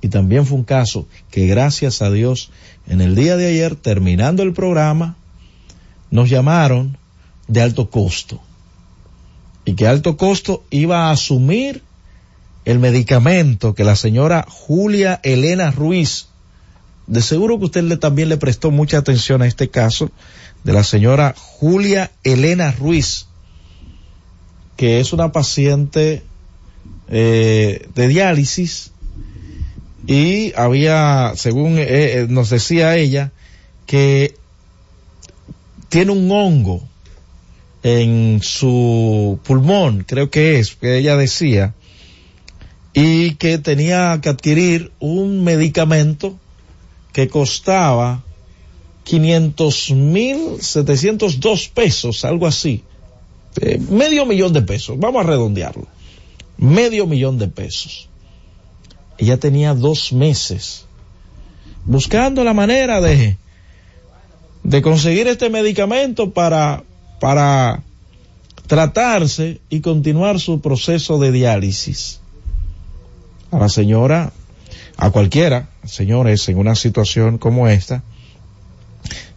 [0.00, 2.50] Y también fue un caso que gracias a Dios
[2.86, 5.16] en el día de ayer, terminando el programa,
[6.10, 6.96] nos llamaron
[7.48, 8.40] de alto costo.
[9.64, 11.82] Y que alto costo iba a asumir
[12.66, 16.26] el medicamento que la señora Julia Elena Ruiz
[17.06, 20.10] de seguro que usted le, también le prestó mucha atención a este caso
[20.64, 23.26] de la señora Julia Elena Ruiz,
[24.76, 26.24] que es una paciente
[27.08, 28.90] eh, de diálisis
[30.08, 33.30] y había, según eh, eh, nos decía ella,
[33.86, 34.34] que
[35.88, 36.82] tiene un hongo
[37.84, 41.74] en su pulmón, creo que es, que ella decía,
[42.98, 46.34] y que tenía que adquirir un medicamento
[47.12, 48.24] que costaba
[49.04, 52.84] 500 mil 702 pesos, algo así.
[53.60, 55.86] Eh, medio millón de pesos, vamos a redondearlo.
[56.56, 58.08] Medio millón de pesos.
[59.18, 60.86] Ella tenía dos meses
[61.84, 63.36] buscando la manera de,
[64.62, 66.82] de conseguir este medicamento para,
[67.20, 67.82] para
[68.66, 72.20] tratarse y continuar su proceso de diálisis.
[73.50, 74.32] A la señora
[74.96, 78.02] a cualquiera, señores, en una situación como esta,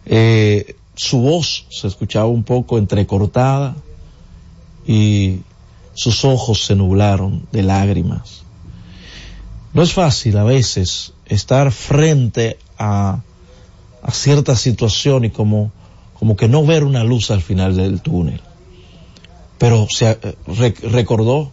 [0.06, 3.76] eh, su voz se escuchaba un poco entrecortada
[4.86, 5.40] y
[5.94, 8.42] sus ojos se nublaron de lágrimas.
[9.72, 13.20] No es fácil a veces estar frente a,
[14.02, 15.70] a cierta situación y como,
[16.14, 18.40] como que no ver una luz al final del túnel.
[19.58, 20.18] Pero se
[20.82, 21.52] recordó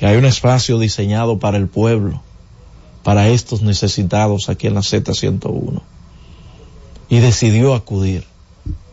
[0.00, 2.22] que hay un espacio diseñado para el pueblo,
[3.02, 5.82] para estos necesitados aquí en la Z101.
[7.10, 8.24] Y decidió acudir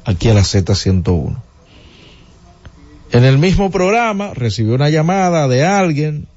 [0.04, 1.38] aquí a la Z101.
[3.14, 6.28] En el mismo programa recibió una llamada de alguien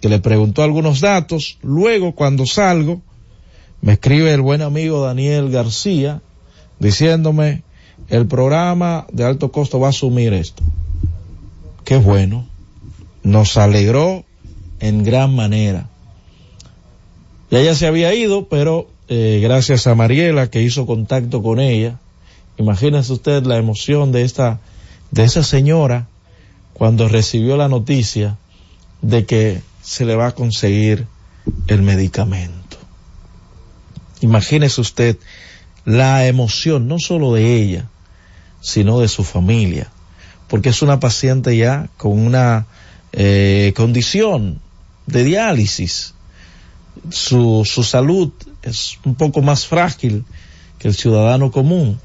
[0.00, 1.58] que le preguntó algunos datos.
[1.60, 3.02] Luego, cuando salgo,
[3.80, 6.22] me escribe el buen amigo Daniel García
[6.78, 7.64] diciéndome,
[8.08, 10.62] el programa de alto costo va a asumir esto.
[11.84, 12.53] Qué bueno.
[13.24, 14.24] Nos alegró
[14.80, 15.88] en gran manera.
[17.50, 21.98] Ya ella se había ido, pero eh, gracias a Mariela que hizo contacto con ella,
[22.56, 24.60] imagínense usted la emoción de esta,
[25.10, 26.06] de esa señora
[26.72, 28.36] cuando recibió la noticia
[29.02, 31.06] de que se le va a conseguir
[31.66, 32.78] el medicamento.
[34.20, 35.18] Imagínese usted
[35.84, 37.88] la emoción, no solo de ella,
[38.60, 39.90] sino de su familia,
[40.48, 42.66] porque es una paciente ya con una
[43.16, 44.60] eh, condición
[45.06, 46.14] de diálisis.
[47.10, 48.32] Su, su salud
[48.62, 50.24] es un poco más frágil
[50.78, 52.00] que el ciudadano común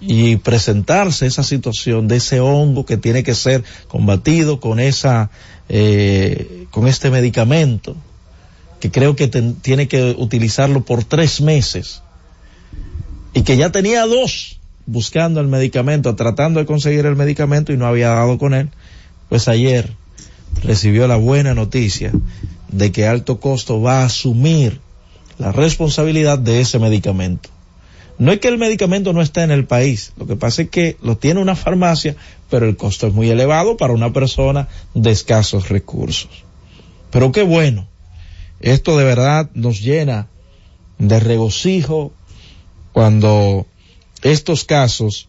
[0.00, 5.30] y presentarse esa situación de ese hongo que tiene que ser combatido con esa
[5.68, 7.96] eh, con este medicamento
[8.80, 12.02] que creo que tiene que utilizarlo por tres meses
[13.32, 17.86] y que ya tenía dos buscando el medicamento, tratando de conseguir el medicamento y no
[17.86, 18.70] había dado con él,
[19.28, 19.94] pues ayer
[20.62, 22.12] recibió la buena noticia
[22.68, 24.80] de que Alto Costo va a asumir
[25.38, 27.50] la responsabilidad de ese medicamento.
[28.18, 30.96] No es que el medicamento no esté en el país, lo que pasa es que
[31.02, 32.14] lo tiene una farmacia,
[32.50, 36.30] pero el costo es muy elevado para una persona de escasos recursos.
[37.10, 37.88] Pero qué bueno,
[38.60, 40.28] esto de verdad nos llena
[40.98, 42.12] de regocijo
[42.92, 43.66] cuando
[44.22, 45.28] estos casos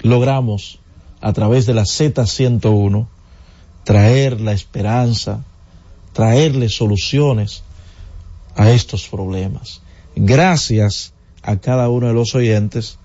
[0.00, 0.78] logramos
[1.20, 3.06] a través de la Z101
[3.84, 5.44] traer la esperanza,
[6.12, 7.62] traerle soluciones
[8.56, 9.80] a estos problemas.
[10.14, 12.98] Gracias a cada uno de los oyentes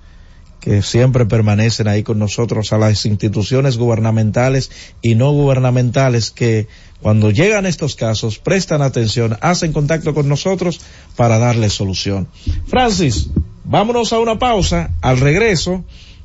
[0.59, 4.71] que siempre permanecen ahí con nosotros, a las instituciones gubernamentales
[5.01, 6.67] y no gubernamentales que
[7.01, 10.81] cuando llegan estos casos prestan atención, hacen contacto con nosotros
[11.15, 12.27] para darle solución.
[12.65, 13.29] Francis,
[13.63, 14.91] vámonos a una pausa.
[15.01, 15.83] Al regreso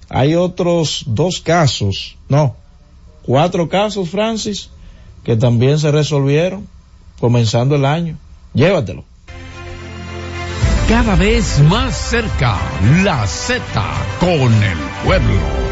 [0.08, 2.56] hay otros dos casos, no,
[3.24, 4.70] cuatro casos, Francis,
[5.24, 6.66] que también se resolvieron
[7.20, 8.18] comenzando el año.
[8.54, 9.04] Llévatelo.
[10.88, 12.58] Cada vez más cerca,
[13.02, 13.62] la Z
[14.20, 15.71] con el pueblo.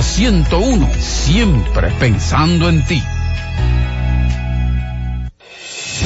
[0.00, 3.02] Z101, siempre pensando en ti.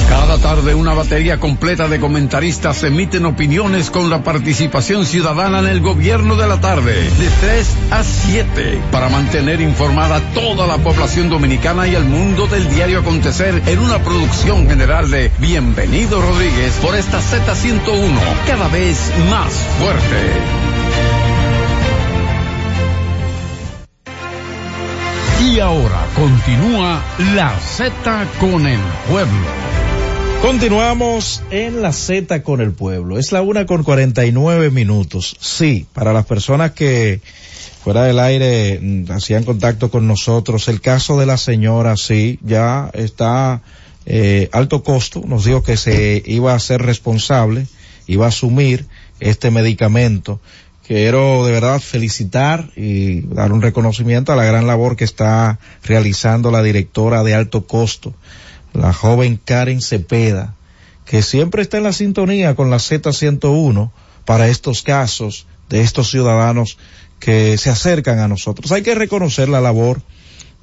[0.07, 5.81] Cada tarde una batería completa de comentaristas emiten opiniones con la participación ciudadana en el
[5.81, 11.87] gobierno de la tarde, de 3 a 7, para mantener informada toda la población dominicana
[11.87, 17.19] y el mundo del diario acontecer en una producción general de Bienvenido Rodríguez por esta
[17.19, 20.70] Z101, cada vez más fuerte.
[25.43, 27.03] Y ahora continúa
[27.33, 29.47] la Z con el pueblo.
[30.39, 33.17] Continuamos en la Z con el pueblo.
[33.17, 35.35] Es la una con 49 minutos.
[35.39, 37.21] Sí, para las personas que
[37.83, 42.91] fuera del aire mm, hacían contacto con nosotros, el caso de la señora, sí, ya
[42.93, 43.63] está
[44.05, 45.23] eh, alto costo.
[45.25, 47.65] Nos dijo que se iba a ser responsable,
[48.05, 48.85] iba a asumir
[49.19, 50.39] este medicamento.
[50.85, 56.51] Quiero de verdad felicitar y dar un reconocimiento a la gran labor que está realizando
[56.51, 58.13] la directora de alto costo
[58.73, 60.55] la joven Karen Cepeda,
[61.05, 63.91] que siempre está en la sintonía con la Z101
[64.25, 66.77] para estos casos de estos ciudadanos
[67.19, 68.71] que se acercan a nosotros.
[68.71, 70.01] Hay que reconocer la labor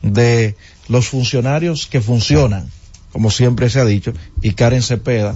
[0.03, 0.57] de
[0.89, 2.71] los funcionarios que funcionan,
[3.13, 4.13] como siempre se ha dicho,
[4.43, 5.35] y Karen Cepeda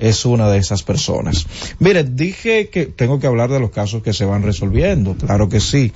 [0.00, 1.46] es una de esas personas.
[1.78, 5.60] Mire, dije que tengo que hablar de los casos que se van resolviendo, claro que
[5.60, 5.92] sí.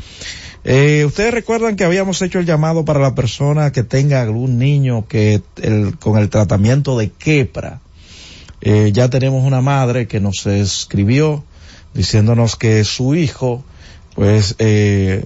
[0.64, 5.06] Eh, Ustedes recuerdan que habíamos hecho el llamado para la persona que tenga algún niño
[5.08, 5.42] que
[6.00, 7.80] con el tratamiento de quepra.
[8.60, 11.44] Eh, ya tenemos una madre que nos escribió
[11.92, 13.62] diciéndonos que su hijo
[14.14, 15.24] pues eh,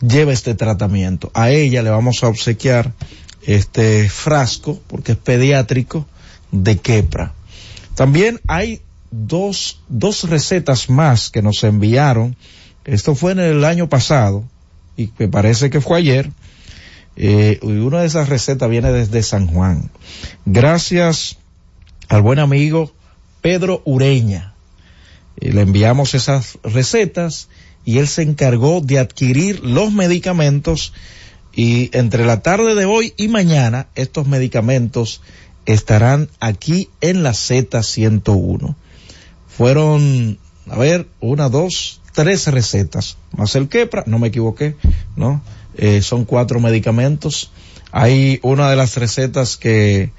[0.00, 1.30] lleva este tratamiento.
[1.34, 2.92] A ella le vamos a obsequiar
[3.42, 6.06] este frasco porque es pediátrico
[6.52, 7.34] de quepra.
[7.98, 8.80] También hay
[9.10, 12.36] dos, dos recetas más que nos enviaron
[12.88, 14.44] esto fue en el año pasado
[14.96, 16.30] y me parece que fue ayer.
[17.16, 19.90] Eh, y una de esas recetas viene desde San Juan.
[20.46, 21.36] Gracias
[22.08, 22.90] al buen amigo
[23.42, 24.54] Pedro Ureña.
[25.38, 27.50] Eh, le enviamos esas recetas
[27.84, 30.94] y él se encargó de adquirir los medicamentos
[31.52, 35.20] y entre la tarde de hoy y mañana estos medicamentos
[35.68, 38.74] estarán aquí en la Z101.
[39.46, 40.38] Fueron,
[40.70, 44.76] a ver, una, dos, tres recetas, más el quepra, no me equivoqué,
[45.14, 45.42] ¿no?
[45.76, 47.52] Eh, son cuatro medicamentos.
[47.92, 50.12] Hay una de las recetas que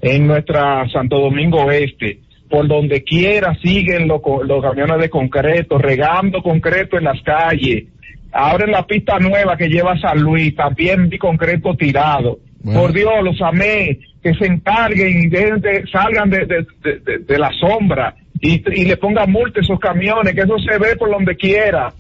[0.01, 2.21] en nuestra Santo Domingo Este
[2.51, 7.85] por donde quiera siguen los, los camiones de concreto, regando concreto en las calles.
[8.33, 12.41] Abren la pista nueva que lleva San Luis, también vi concreto tirado.
[12.63, 17.39] Por Dios, los amé, que se encarguen y dejen de, salgan de, de, de, de
[17.39, 21.11] la sombra y, y, le pongan multa a esos camiones, que eso se ve por
[21.11, 21.93] donde quiera.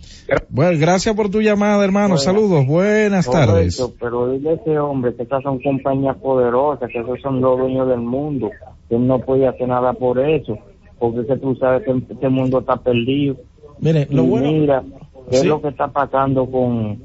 [0.48, 2.14] Bueno, gracias por tu llamada, hermano.
[2.14, 3.82] Bueno, Saludos, buenas tardes.
[4.00, 7.88] Pero dile a ese hombre que estas son compañías poderosas, que esos son los dueños
[7.88, 8.50] del mundo,
[8.88, 10.58] que él no puede hacer nada por eso,
[10.98, 13.36] porque que tú sabes que este mundo está perdido.
[13.80, 14.52] Mire, lo y bueno.
[14.52, 14.82] Mira,
[15.30, 15.42] ¿qué Sí.
[15.42, 17.02] es lo que está pasando con,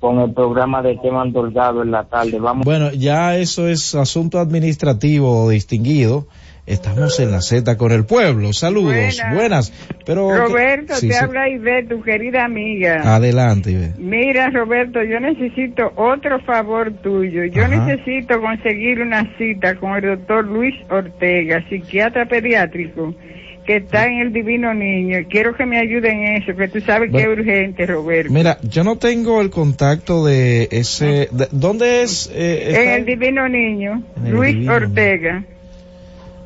[0.00, 2.38] con el programa de Teman Delgado en la tarde.
[2.38, 2.64] Vamos.
[2.64, 6.26] Bueno, ya eso es asunto administrativo distinguido.
[6.68, 8.52] Estamos en la Z con el pueblo.
[8.52, 9.34] Saludos, buenas.
[9.34, 9.72] Buenas.
[10.04, 11.18] Pero Roberto, sí, te sí.
[11.24, 13.16] habla Ivette, tu querida amiga.
[13.16, 13.94] Adelante, Ibe.
[13.96, 17.44] Mira, Roberto, yo necesito otro favor tuyo.
[17.46, 17.86] Yo Ajá.
[17.86, 23.14] necesito conseguir una cita con el doctor Luis Ortega, psiquiatra pediátrico,
[23.68, 25.18] que está en el Divino Niño.
[25.28, 28.32] Quiero que me ayude en eso, que tú sabes que es urgente, Roberto.
[28.32, 31.28] Mira, yo no tengo el contacto de ese.
[31.30, 32.30] de- ¿Dónde es?
[32.32, 34.72] eh, en el Divino Niño, el Luis Divino.
[34.72, 35.44] Ortega.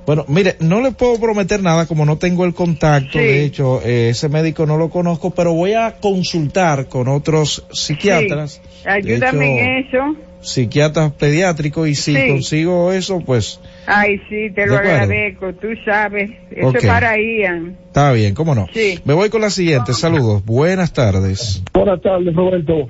[0.04, 3.12] Bueno, mire, no le puedo prometer nada como no tengo el contacto.
[3.12, 3.18] Sí.
[3.20, 8.60] De hecho, eh, ese médico no lo conozco, pero voy a consultar con otros psiquiatras.
[8.82, 10.16] Sí, Ayúdame De en eso.
[10.42, 12.28] Psiquiatras pediátricos y si Sí.
[12.28, 16.30] consigo eso, pues Ay, sí, te lo agradezco, tú sabes.
[16.50, 17.76] Eso es para Ian.
[17.86, 18.66] está bien, ¿cómo no?
[18.72, 18.98] Sí.
[19.04, 19.92] Me voy con la siguiente.
[19.94, 20.44] Saludos.
[20.44, 21.62] Buenas tardes.
[21.72, 22.86] Buenas tardes, Roberto.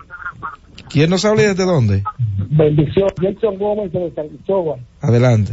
[0.89, 2.03] ¿Quién nos habla y desde dónde?
[2.51, 3.09] Bendición.
[3.20, 4.81] Jackson Gómez de San Cristóbal.
[5.01, 5.53] Adelante.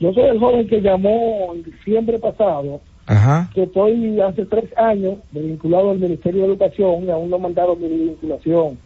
[0.00, 3.50] Yo soy el joven que llamó en diciembre pasado, Ajá.
[3.54, 7.88] que estoy hace tres años vinculado al Ministerio de Educación y aún no mandaron mi
[7.88, 8.78] vinculación.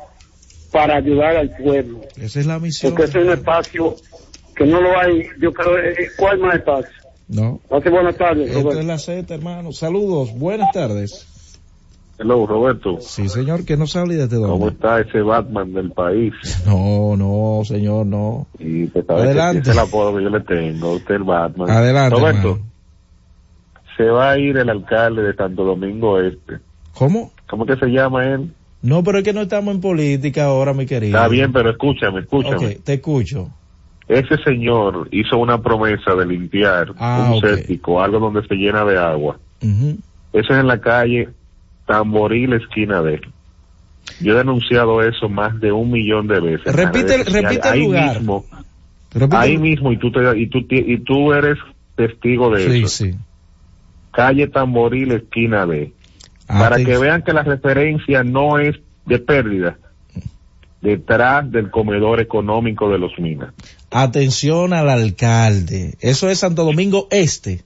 [0.72, 2.02] para ayudar al pueblo.
[2.20, 2.94] Esa es la misión.
[2.94, 3.95] Porque es un espacio
[4.56, 5.24] que no lo hay.
[5.40, 7.05] Yo creo, eh, ¿cuál más espacio?
[7.27, 7.60] No.
[7.72, 8.80] Hace buenas tardes, Roberto.
[8.80, 9.72] es la Z, hermano.
[9.72, 11.27] Saludos, buenas tardes.
[12.18, 12.97] Hello, Roberto.
[13.02, 14.68] Sí, señor, ¿quién nos habla y desde ¿Cómo dónde?
[14.69, 16.34] está ese Batman del país?
[16.65, 18.47] No, no, señor, no.
[18.60, 19.64] Y te sabe Adelante.
[19.64, 20.93] que es el apodo que yo le tengo.
[20.93, 21.69] Usted el Batman.
[21.69, 22.65] Adelante, Roberto, hermano.
[23.97, 26.60] se va a ir el alcalde de Santo Domingo Este.
[26.93, 27.31] ¿Cómo?
[27.49, 28.53] ¿Cómo que se llama él?
[28.81, 31.18] No, pero es que no estamos en política ahora, mi querido.
[31.18, 32.56] Está bien, pero escúchame, escúchame.
[32.56, 33.49] Ok, te escucho.
[34.07, 37.45] Ese señor hizo una promesa de limpiar Ah, un ok.
[37.45, 39.38] séptico, algo donde se llena de agua.
[39.61, 41.30] Eso es en la calle
[41.88, 43.19] Tamboril, esquina D.
[44.19, 46.73] Yo he denunciado eso más de un millón de veces.
[46.76, 47.34] Repite, sociales.
[47.34, 48.15] repite el Ahí lugar.
[48.19, 48.45] mismo,
[49.14, 51.57] Repite ahí el- mismo, y tú, te, y, tú, ti- y tú eres
[51.95, 52.88] testigo de Sí, eso.
[52.90, 53.15] sí.
[54.11, 55.91] Calle Tamboril, esquina D.
[56.48, 56.86] Para Atención.
[57.02, 58.76] que vean que la referencia no es
[59.06, 59.77] de pérdida.
[60.82, 63.53] Detrás del comedor económico de los Minas.
[63.98, 65.96] Atención al alcalde.
[66.02, 67.62] Eso es Santo Domingo Este.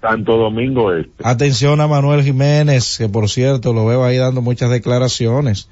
[0.00, 1.10] Santo Domingo Este.
[1.24, 5.68] Atención a Manuel Jiménez, que por cierto lo veo ahí dando muchas declaraciones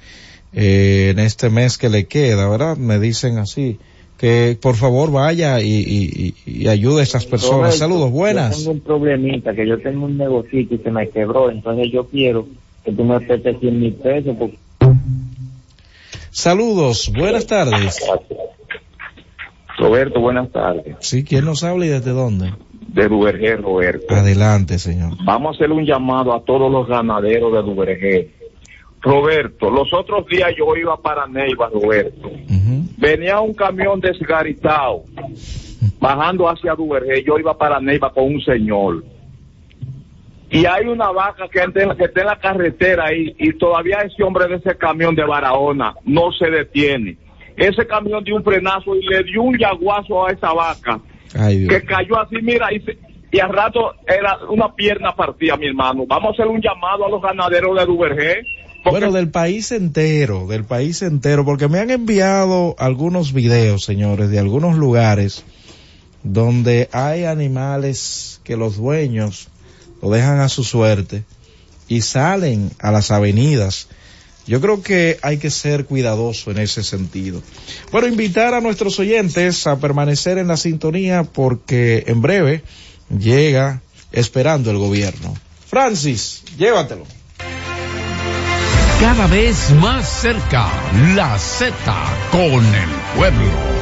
[0.52, 2.76] eh, en este mes que le queda, ¿verdad?
[2.76, 3.78] Me dicen así.
[4.18, 7.76] Que por favor vaya y, y, y- y ayude a estas personas.
[7.78, 8.58] Saludos, Yo buenas.
[8.58, 10.20] tengo un problemita, que yo tengo un
[10.52, 12.46] y se me quebró, entonces yo quiero
[12.84, 14.36] que tú me prestes 100 mil pesos.
[14.38, 14.58] Porque...
[16.30, 17.98] Saludos, buenas tardes.
[19.80, 20.96] Roberto, buenas tardes.
[21.00, 22.52] Sí, ¿quién nos habla y desde dónde?
[22.88, 24.14] De Duvergé, Roberto.
[24.14, 25.12] Adelante, señor.
[25.24, 28.30] Vamos a hacer un llamado a todos los ganaderos de Duvergé.
[29.00, 32.30] Roberto, los otros días yo iba para Neiva, Roberto.
[32.98, 35.04] Venía un camión desgaritado,
[35.98, 37.24] bajando hacia Duvergé.
[37.24, 39.02] Yo iba para Neiva con un señor.
[40.50, 44.22] Y hay una vaca que está, que está en la carretera ahí y todavía ese
[44.22, 47.16] hombre de ese camión de Barahona no se detiene.
[47.56, 51.00] Ese camión dio un frenazo y le dio un yaguazo a esa vaca
[51.38, 52.98] Ay, que cayó así, mira, y, se-
[53.32, 56.04] y al rato era una pierna partida, mi hermano.
[56.06, 58.42] Vamos a hacer un llamado a los ganaderos de Duvergé.
[58.84, 64.38] Bueno, del país entero, del país entero, porque me han enviado algunos videos, señores, de
[64.38, 65.44] algunos lugares
[66.22, 69.48] donde hay animales que los dueños
[70.02, 71.24] lo dejan a su suerte
[71.88, 73.88] y salen a las avenidas.
[74.50, 77.40] Yo creo que hay que ser cuidadoso en ese sentido.
[77.92, 82.64] Bueno, invitar a nuestros oyentes a permanecer en la sintonía porque en breve
[83.16, 85.36] llega esperando el gobierno.
[85.68, 87.04] Francis, llévatelo.
[88.98, 90.68] Cada vez más cerca,
[91.14, 91.72] la Z
[92.32, 93.79] con el pueblo.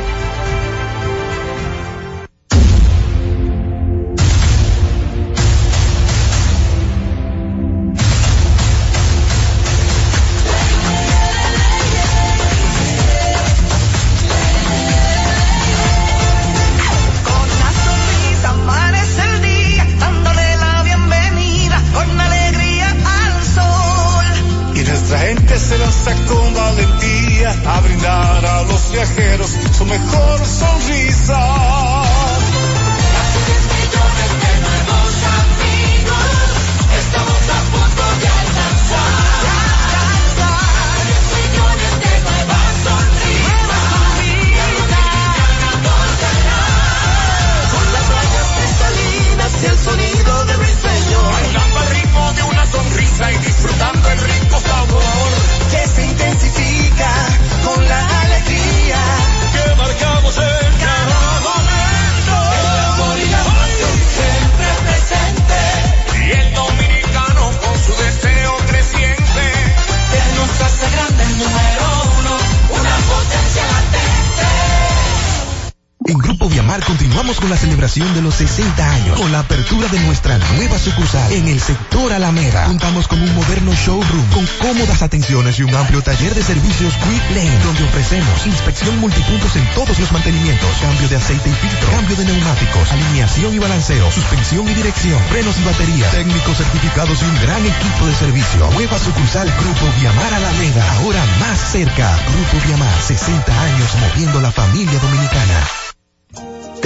[80.79, 82.65] Sucursal en el sector Alameda.
[82.67, 87.37] Contamos con un moderno showroom con cómodas atenciones y un amplio taller de servicios Quick
[87.37, 92.17] Lane, donde ofrecemos inspección multipuntos en todos los mantenimientos, cambio de aceite y filtro, cambio
[92.17, 97.41] de neumáticos, alineación y balanceo, suspensión y dirección, frenos y batería, técnicos certificados y un
[97.43, 98.71] gran equipo de servicio.
[98.73, 102.17] Nueva sucursal Grupo Viamar Alameda, ahora más cerca.
[102.33, 105.88] Grupo Viamar, 60 años moviendo la familia dominicana.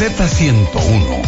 [0.00, 1.27] La Z101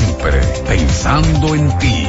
[0.67, 2.07] pensando en ti.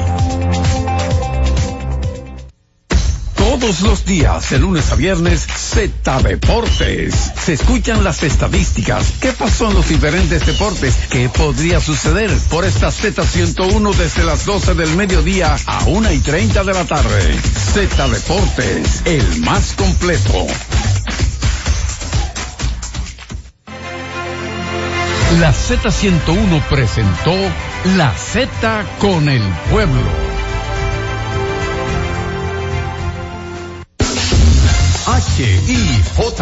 [3.37, 7.33] Todos los días, de lunes a viernes, Z Deportes.
[7.45, 9.13] Se escuchan las estadísticas.
[9.21, 10.95] ¿Qué pasó en los diferentes deportes?
[11.11, 16.65] ¿Qué podría suceder por esta Z101 desde las 12 del mediodía a 1 y 30
[16.65, 17.41] de la tarde?
[17.75, 20.47] Z Deportes, el más completo.
[25.41, 27.35] La Z101 presentó
[27.85, 30.09] La Z con el pueblo.
[35.37, 36.39] HIJLFM,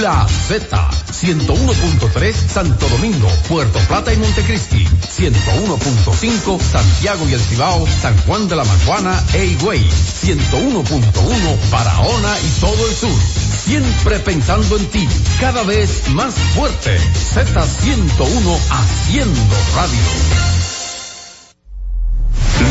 [0.00, 8.16] La Z, 101.3 Santo Domingo, Puerto Plata y Montecristi, 101.5 Santiago y El Cibao, San
[8.22, 13.43] Juan de la Maguana e Higüey, 101.1 Barahona y todo el sur.
[13.64, 15.08] Siempre pensando en ti,
[15.40, 16.98] cada vez más fuerte.
[16.98, 19.98] Z101 haciendo radio.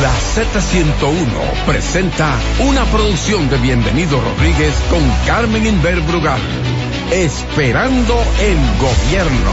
[0.03, 6.39] La Z101 presenta una producción de Bienvenido Rodríguez con Carmen Inver Brugal.
[7.11, 9.51] Esperando el gobierno.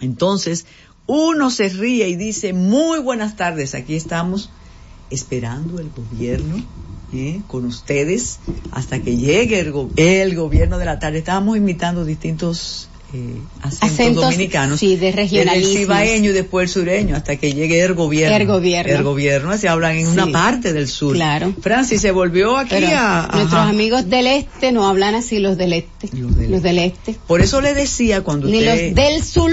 [0.00, 0.66] Entonces,
[1.06, 4.50] uno se ríe y dice, muy buenas tardes, aquí estamos
[5.10, 6.62] esperando el gobierno
[7.12, 7.40] ¿eh?
[7.48, 8.38] con ustedes
[8.72, 11.18] hasta que llegue el, go- el gobierno de la tarde.
[11.18, 14.78] Estábamos imitando distintos eh, acentos, Acentos, dominicanos.
[14.78, 15.08] sí, de.
[15.08, 18.36] El cibaeño y después el sureño, hasta que llegue el gobierno.
[18.36, 18.92] El gobierno.
[18.94, 20.12] El gobierno, se hablan en Sí.
[20.12, 21.16] una parte del sur.
[21.16, 21.52] Claro.
[21.60, 23.22] Francis se volvió aquí Pero a...
[23.32, 23.68] nuestros ajá.
[23.68, 26.08] amigos del este no hablan así los del este.
[26.16, 27.16] Los del, este.
[27.26, 28.86] Por eso le decía cuando Ni usted...
[28.86, 29.50] los del sur,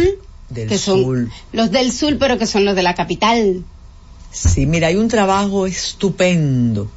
[0.49, 1.27] Del que son sur.
[1.51, 3.63] los del sur, pero que son los de la capital.
[4.37, 6.87] Sí, mira, hay un trabajo estupendo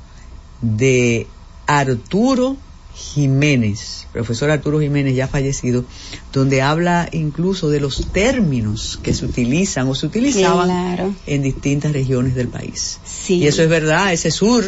[0.61, 1.27] de
[1.67, 2.57] Arturo
[2.95, 5.85] Jiménez, profesor Arturo Jiménez ya fallecido,
[6.33, 11.15] donde habla incluso de los términos que se utilizan o se utilizaban Claro.
[11.27, 12.99] en distintas regiones del país.
[13.05, 13.37] Sí.
[13.37, 14.65] Y eso es verdad, ese sur,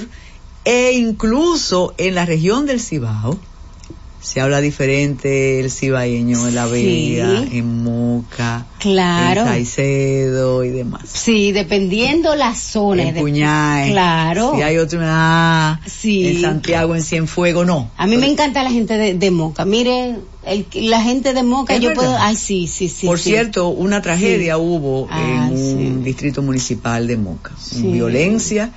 [0.64, 3.38] e incluso en la región del Cibao,
[4.22, 9.40] se habla diferente el cibaeño, en La Vega, en Moca, Claro.
[9.42, 11.02] en Caicedo y demás.
[11.12, 13.02] Sí, dependiendo la zona.
[13.08, 13.90] En de- Puñay.
[13.90, 14.52] Claro.
[14.54, 16.28] Si hay otro, ah, Sí.
[16.28, 17.90] en Santiago, en Cienfuegos, no.
[17.96, 19.64] A mí me encanta la gente de, de Moca.
[19.64, 20.16] Mire,
[20.46, 21.94] el, la gente de Moca, yo verdad.
[22.04, 22.16] puedo.
[22.18, 23.06] Ay, sí, sí, sí.
[23.06, 23.30] Por sí.
[23.30, 27.52] cierto, una tragedia hubo Ah, en un distrito municipal de Moca.
[27.76, 28.70] Violencia.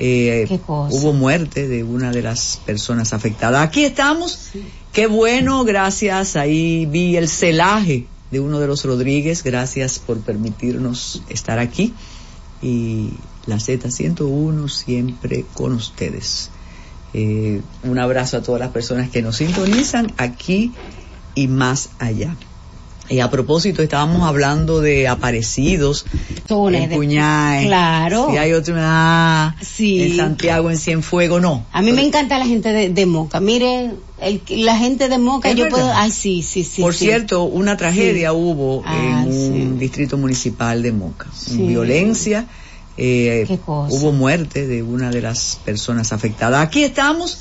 [0.00, 0.94] eh, Qué cosa.
[0.94, 3.66] hubo muerte de una de las personas afectadas.
[3.66, 4.50] Aquí estamos.
[4.92, 6.36] Qué bueno, gracias.
[6.36, 9.42] Ahí vi el celaje de uno de los Rodríguez.
[9.42, 11.94] Gracias por permitirnos estar aquí.
[12.60, 13.10] Y
[13.46, 16.50] la Z101 siempre con ustedes.
[17.14, 20.72] Eh, un abrazo a todas las personas que nos sintonizan aquí
[21.34, 22.36] y más allá.
[23.10, 26.04] Y a propósito, estábamos hablando de aparecidos
[26.48, 27.66] en Puñay.
[27.66, 28.28] Claro.
[28.30, 30.02] Si hay otro, ah, Sí.
[30.02, 31.64] en Santiago, en Cienfuegos, no.
[31.72, 33.40] A mí me encanta la gente de, de Moca.
[33.40, 35.78] Mire, el, la gente de Moca, yo verdad.
[35.78, 35.92] puedo.
[35.94, 36.82] Ay, sí, sí, sí.
[36.82, 37.06] Por sí.
[37.06, 38.36] cierto, una tragedia Sí.
[38.36, 39.32] hubo Ah, en
[39.72, 41.26] un distrito municipal de Moca.
[41.34, 41.56] Sí.
[41.66, 42.46] Violencia.
[43.00, 43.94] eh, Qué cosa.
[43.94, 46.60] hubo muerte de una de las personas afectadas.
[46.66, 47.38] Aquí estamos.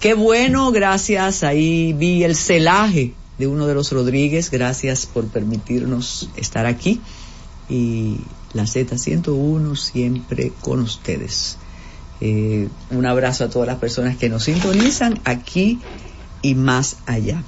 [0.00, 1.42] Qué bueno, gracias.
[1.44, 4.50] Ahí vi el celaje de uno de los Rodríguez.
[4.50, 7.00] Gracias por permitirnos estar aquí.
[7.68, 8.18] Y
[8.52, 11.58] la Z101 siempre con ustedes.
[12.20, 15.80] Eh, un abrazo a todas las personas que nos sintonizan aquí
[16.42, 17.42] y más allá.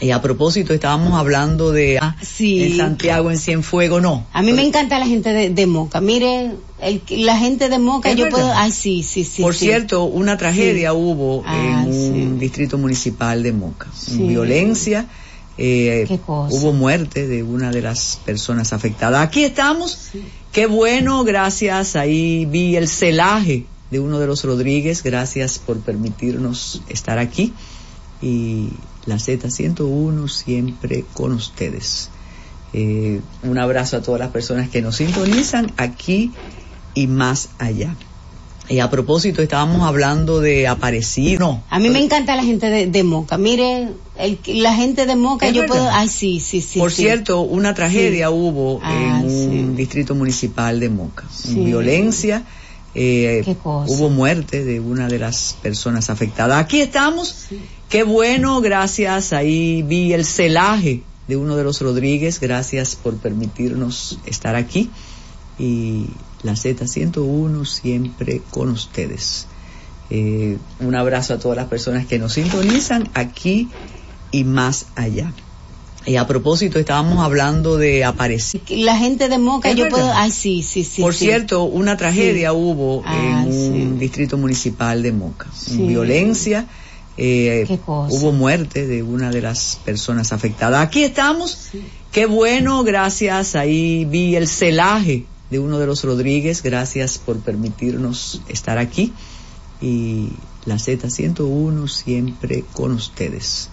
[0.00, 2.62] Y a propósito, estábamos hablando de ah, Sí.
[2.64, 4.26] en Santiago, en Cienfuegos, no.
[4.32, 6.00] A mí me encanta la gente de, de Moca.
[6.00, 8.38] Mire, el, la gente de Moca, yo verdad.
[8.38, 8.52] puedo.
[8.54, 9.42] Ay, sí, sí, sí.
[9.42, 9.66] Por sí.
[9.66, 10.96] cierto, una tragedia Sí.
[10.96, 13.88] hubo Ah, en un distrito municipal de Moca.
[14.08, 15.06] Violencia.
[15.58, 19.22] eh, hubo muerte de una de las personas afectadas.
[19.22, 19.98] Aquí estamos.
[20.52, 21.94] Qué bueno, gracias.
[21.96, 25.02] Ahí vi el celaje de uno de los Rodríguez.
[25.02, 27.52] Gracias por permitirnos estar aquí.
[28.22, 28.70] Y
[29.06, 32.10] la Z101 siempre con ustedes.
[32.72, 36.30] Eh, un abrazo a todas las personas que nos sintonizan aquí
[36.94, 37.94] y más allá.
[38.68, 41.40] Y a propósito, estábamos hablando de aparecido.
[41.40, 41.62] No.
[41.70, 43.36] A mí me encanta la gente de, de Moca.
[43.36, 45.74] Mire, el, la gente de Moca, yo verdad.
[45.74, 45.90] puedo.
[45.90, 46.78] Ay, sí, sí, sí.
[46.78, 47.02] Por sí.
[47.02, 48.32] cierto, una tragedia Sí.
[48.32, 51.24] hubo Ah, en un distrito municipal de Moca.
[51.48, 52.44] Violencia.
[52.94, 56.62] Eh, hubo muerte de una de las personas afectadas.
[56.62, 57.46] Aquí estamos.
[57.88, 59.32] Qué bueno, gracias.
[59.32, 62.40] Ahí vi el celaje de uno de los Rodríguez.
[62.40, 64.90] Gracias por permitirnos estar aquí.
[65.58, 66.06] Y
[66.42, 69.46] la Z101 siempre con ustedes.
[70.10, 73.68] Eh, un abrazo a todas las personas que nos sintonizan aquí
[74.32, 75.32] y más allá.
[76.06, 78.64] Y a propósito, estábamos hablando de aparecido.
[78.70, 79.98] La gente de Moca, yo verdad.
[79.98, 80.12] puedo.
[80.14, 81.02] Ay, sí, sí, sí.
[81.02, 81.26] Por sí.
[81.26, 82.56] cierto, una tragedia Sí.
[82.56, 83.58] hubo Ah, en sí.
[83.68, 85.46] un distrito municipal de Moca.
[85.70, 86.66] Violencia.
[87.22, 88.14] eh, Qué cosa.
[88.14, 90.82] hubo muerte de una de las personas afectadas.
[90.86, 91.68] Aquí estamos.
[92.12, 93.54] Qué bueno, gracias.
[93.56, 96.62] Ahí vi el celaje de uno de los Rodríguez.
[96.62, 99.12] Gracias por permitirnos estar aquí.
[99.82, 100.28] Y
[100.64, 103.68] la Z101 siempre con ustedes.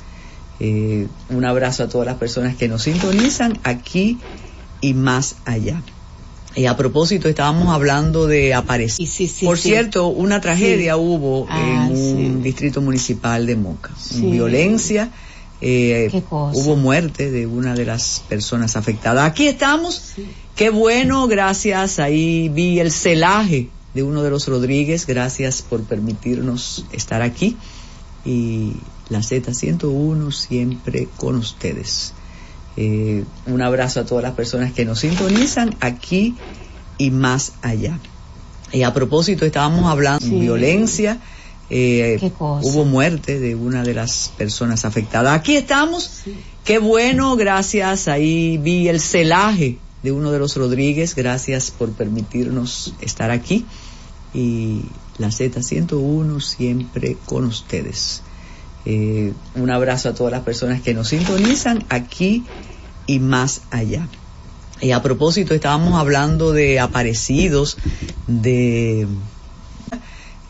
[0.60, 4.18] Eh, un abrazo a todas las personas que nos sintonizan aquí
[4.82, 5.82] y más allá.
[6.56, 9.08] Y a propósito, estábamos hablando de aparecido.
[9.46, 9.70] Por sí.
[9.70, 11.96] cierto, una tragedia hubo Ah, en
[12.36, 13.92] un distrito municipal de Moca.
[14.16, 15.12] Violencia.
[15.62, 19.30] eh, hubo muerte de una de las personas afectadas.
[19.30, 20.14] Aquí estamos.
[20.56, 22.00] Qué bueno, gracias.
[22.00, 25.06] Ahí vi el celaje de uno de los Rodríguez.
[25.06, 27.56] Gracias por permitirnos estar aquí.
[28.26, 28.74] Y
[29.10, 32.14] la Z101 siempre con ustedes.
[32.76, 36.36] Eh, un abrazo a todas las personas que nos sintonizan aquí
[36.98, 38.00] y más allá.
[38.72, 41.20] Y a propósito, estábamos hablando de violencia.
[41.70, 42.68] eh, Qué cosa.
[42.68, 45.34] hubo muerte de una de las personas afectadas.
[45.38, 46.24] Aquí estamos.
[46.64, 48.08] Qué bueno, gracias.
[48.08, 51.16] Ahí vi el celaje de uno de los Rodríguez.
[51.16, 53.66] Gracias por permitirnos estar aquí.
[54.34, 54.82] Y
[55.18, 58.22] la Z101 siempre con ustedes.
[58.90, 62.46] Eh, un abrazo a todas las personas que nos sintonizan aquí
[63.06, 64.08] y más allá.
[64.80, 67.78] Y a propósito, estábamos hablando de aparecidos,
[68.28, 69.06] de...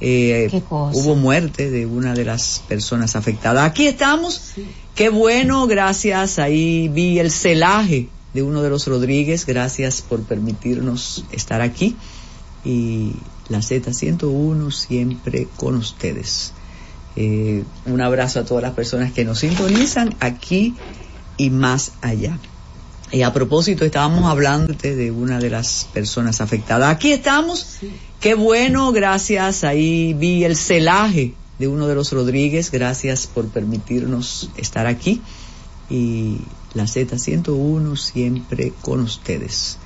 [0.02, 1.00] eh, Qué cosa.
[1.00, 3.66] hubo muerte de una de las personas afectadas.
[3.68, 4.54] Aquí estamos.
[4.94, 6.38] Qué bueno, gracias.
[6.38, 9.48] Ahí vi el celaje de uno de los Rodríguez.
[9.48, 11.96] Gracias por permitirnos estar aquí.
[12.64, 13.14] Y
[13.50, 16.54] la Z101 siempre con ustedes.
[17.20, 20.76] Eh, un abrazo a todas las personas que nos sintonizan aquí
[21.36, 22.38] y más allá.
[23.12, 26.94] Y a propósito, estábamos hablando de una de las personas afectadas.
[26.94, 27.80] Aquí estamos.
[28.20, 29.64] Qué bueno, gracias.
[29.64, 35.22] Ahí vi el celaje de uno de los Rodríguez, gracias por permitirnos estar aquí.
[35.90, 36.38] Y
[36.76, 39.80] la Z101 siempre con ustedes.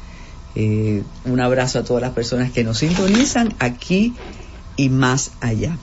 [0.55, 4.15] Eh, un abrazo a todas las personas que nos sintonizan aquí
[4.75, 5.77] y más allá.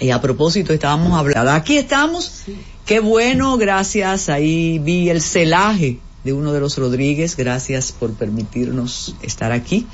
[0.00, 2.44] Y a propósito, estábamos hablando, aquí estamos,
[2.86, 9.14] qué bueno, gracias, ahí vi el celaje de uno de los Rodríguez, gracias por permitirnos
[9.20, 9.86] estar aquí.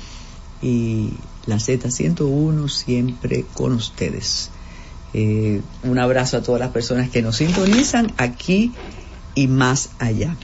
[0.61, 1.11] Y
[1.45, 4.49] la Z101 siempre con ustedes.
[5.13, 8.71] Eh, un abrazo a todas las personas que nos sintonizan aquí
[9.35, 10.35] y más allá.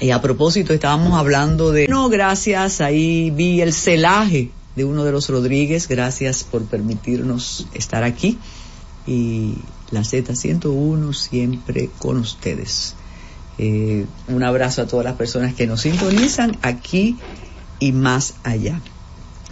[0.00, 1.88] Y a propósito, estábamos hablando de...
[1.88, 8.04] No, gracias, ahí vi el celaje de uno de los Rodríguez, gracias por permitirnos estar
[8.04, 8.38] aquí.
[9.08, 9.54] Y
[9.90, 12.94] la Z101 siempre con ustedes.
[13.56, 17.16] Eh, un abrazo a todas las personas que nos sintonizan aquí
[17.80, 18.80] y más allá.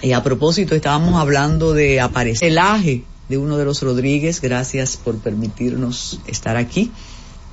[0.02, 5.16] Y a propósito, estábamos hablando de aparecer celaje de uno de los Rodríguez, gracias por
[5.16, 6.92] permitirnos estar aquí.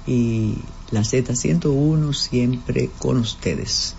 [0.05, 0.55] Y
[0.91, 3.95] la Z101 siempre con ustedes.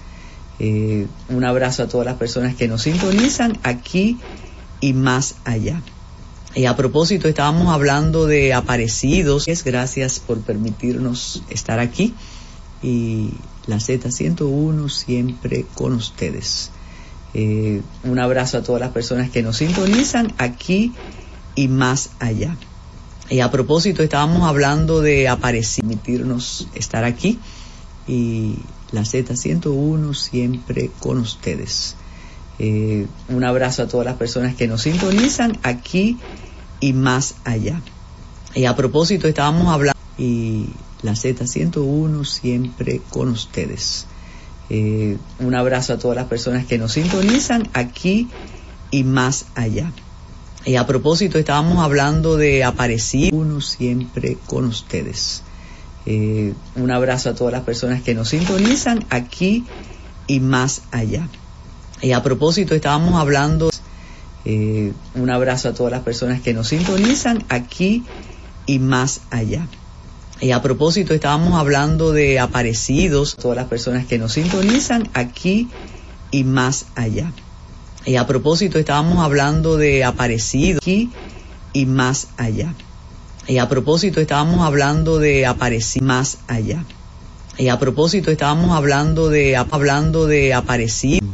[0.59, 4.19] Eh, un abrazo a todas las personas que nos sintonizan aquí
[4.81, 5.83] y más allá.
[6.57, 9.47] Y a propósito, estábamos hablando de aparecidos.
[9.65, 12.15] Gracias por permitirnos estar aquí.
[12.81, 13.31] Y
[13.67, 16.71] la Z101 siempre con ustedes.
[17.33, 20.93] Eh, un abrazo a todas las personas que nos sintonizan aquí
[21.57, 22.57] y más allá.
[23.29, 27.41] Y a propósito, estábamos hablando de aparecer, permitirnos estar aquí.
[28.07, 28.59] Y
[28.93, 31.97] la Z101 siempre con ustedes.
[32.61, 36.19] Eh, un abrazo a todas las personas que nos sintonizan aquí
[36.85, 37.81] y más allá.
[38.55, 39.99] Y a propósito, estábamos hablando.
[40.19, 40.67] Y
[41.01, 44.07] la Z101 siempre con ustedes.
[44.69, 48.29] Eh, un abrazo a todas las personas que nos sintonizan aquí
[48.91, 49.93] y más allá.
[50.67, 55.43] Y a propósito, estábamos hablando de aparecer uno siempre con ustedes.
[56.05, 59.65] Eh, un abrazo a todas las personas que nos sintonizan aquí
[60.27, 61.29] y más allá.
[62.03, 63.71] Y a propósito, estábamos hablando,
[64.45, 68.05] eh, un abrazo a todas las personas que nos sintonizan aquí
[68.67, 69.67] y más allá.
[70.41, 75.69] Y a propósito, estábamos hablando de aparecidos, todas las personas que nos sintonizan aquí
[76.31, 77.33] y más allá.
[78.05, 81.11] Y a propósito, estábamos hablando de aparecido aquí
[81.73, 82.75] y más allá.
[83.47, 86.85] Y a propósito, estábamos hablando de aparecido más allá.
[87.57, 91.25] Y a propósito, estábamos hablando de hablando de aparecido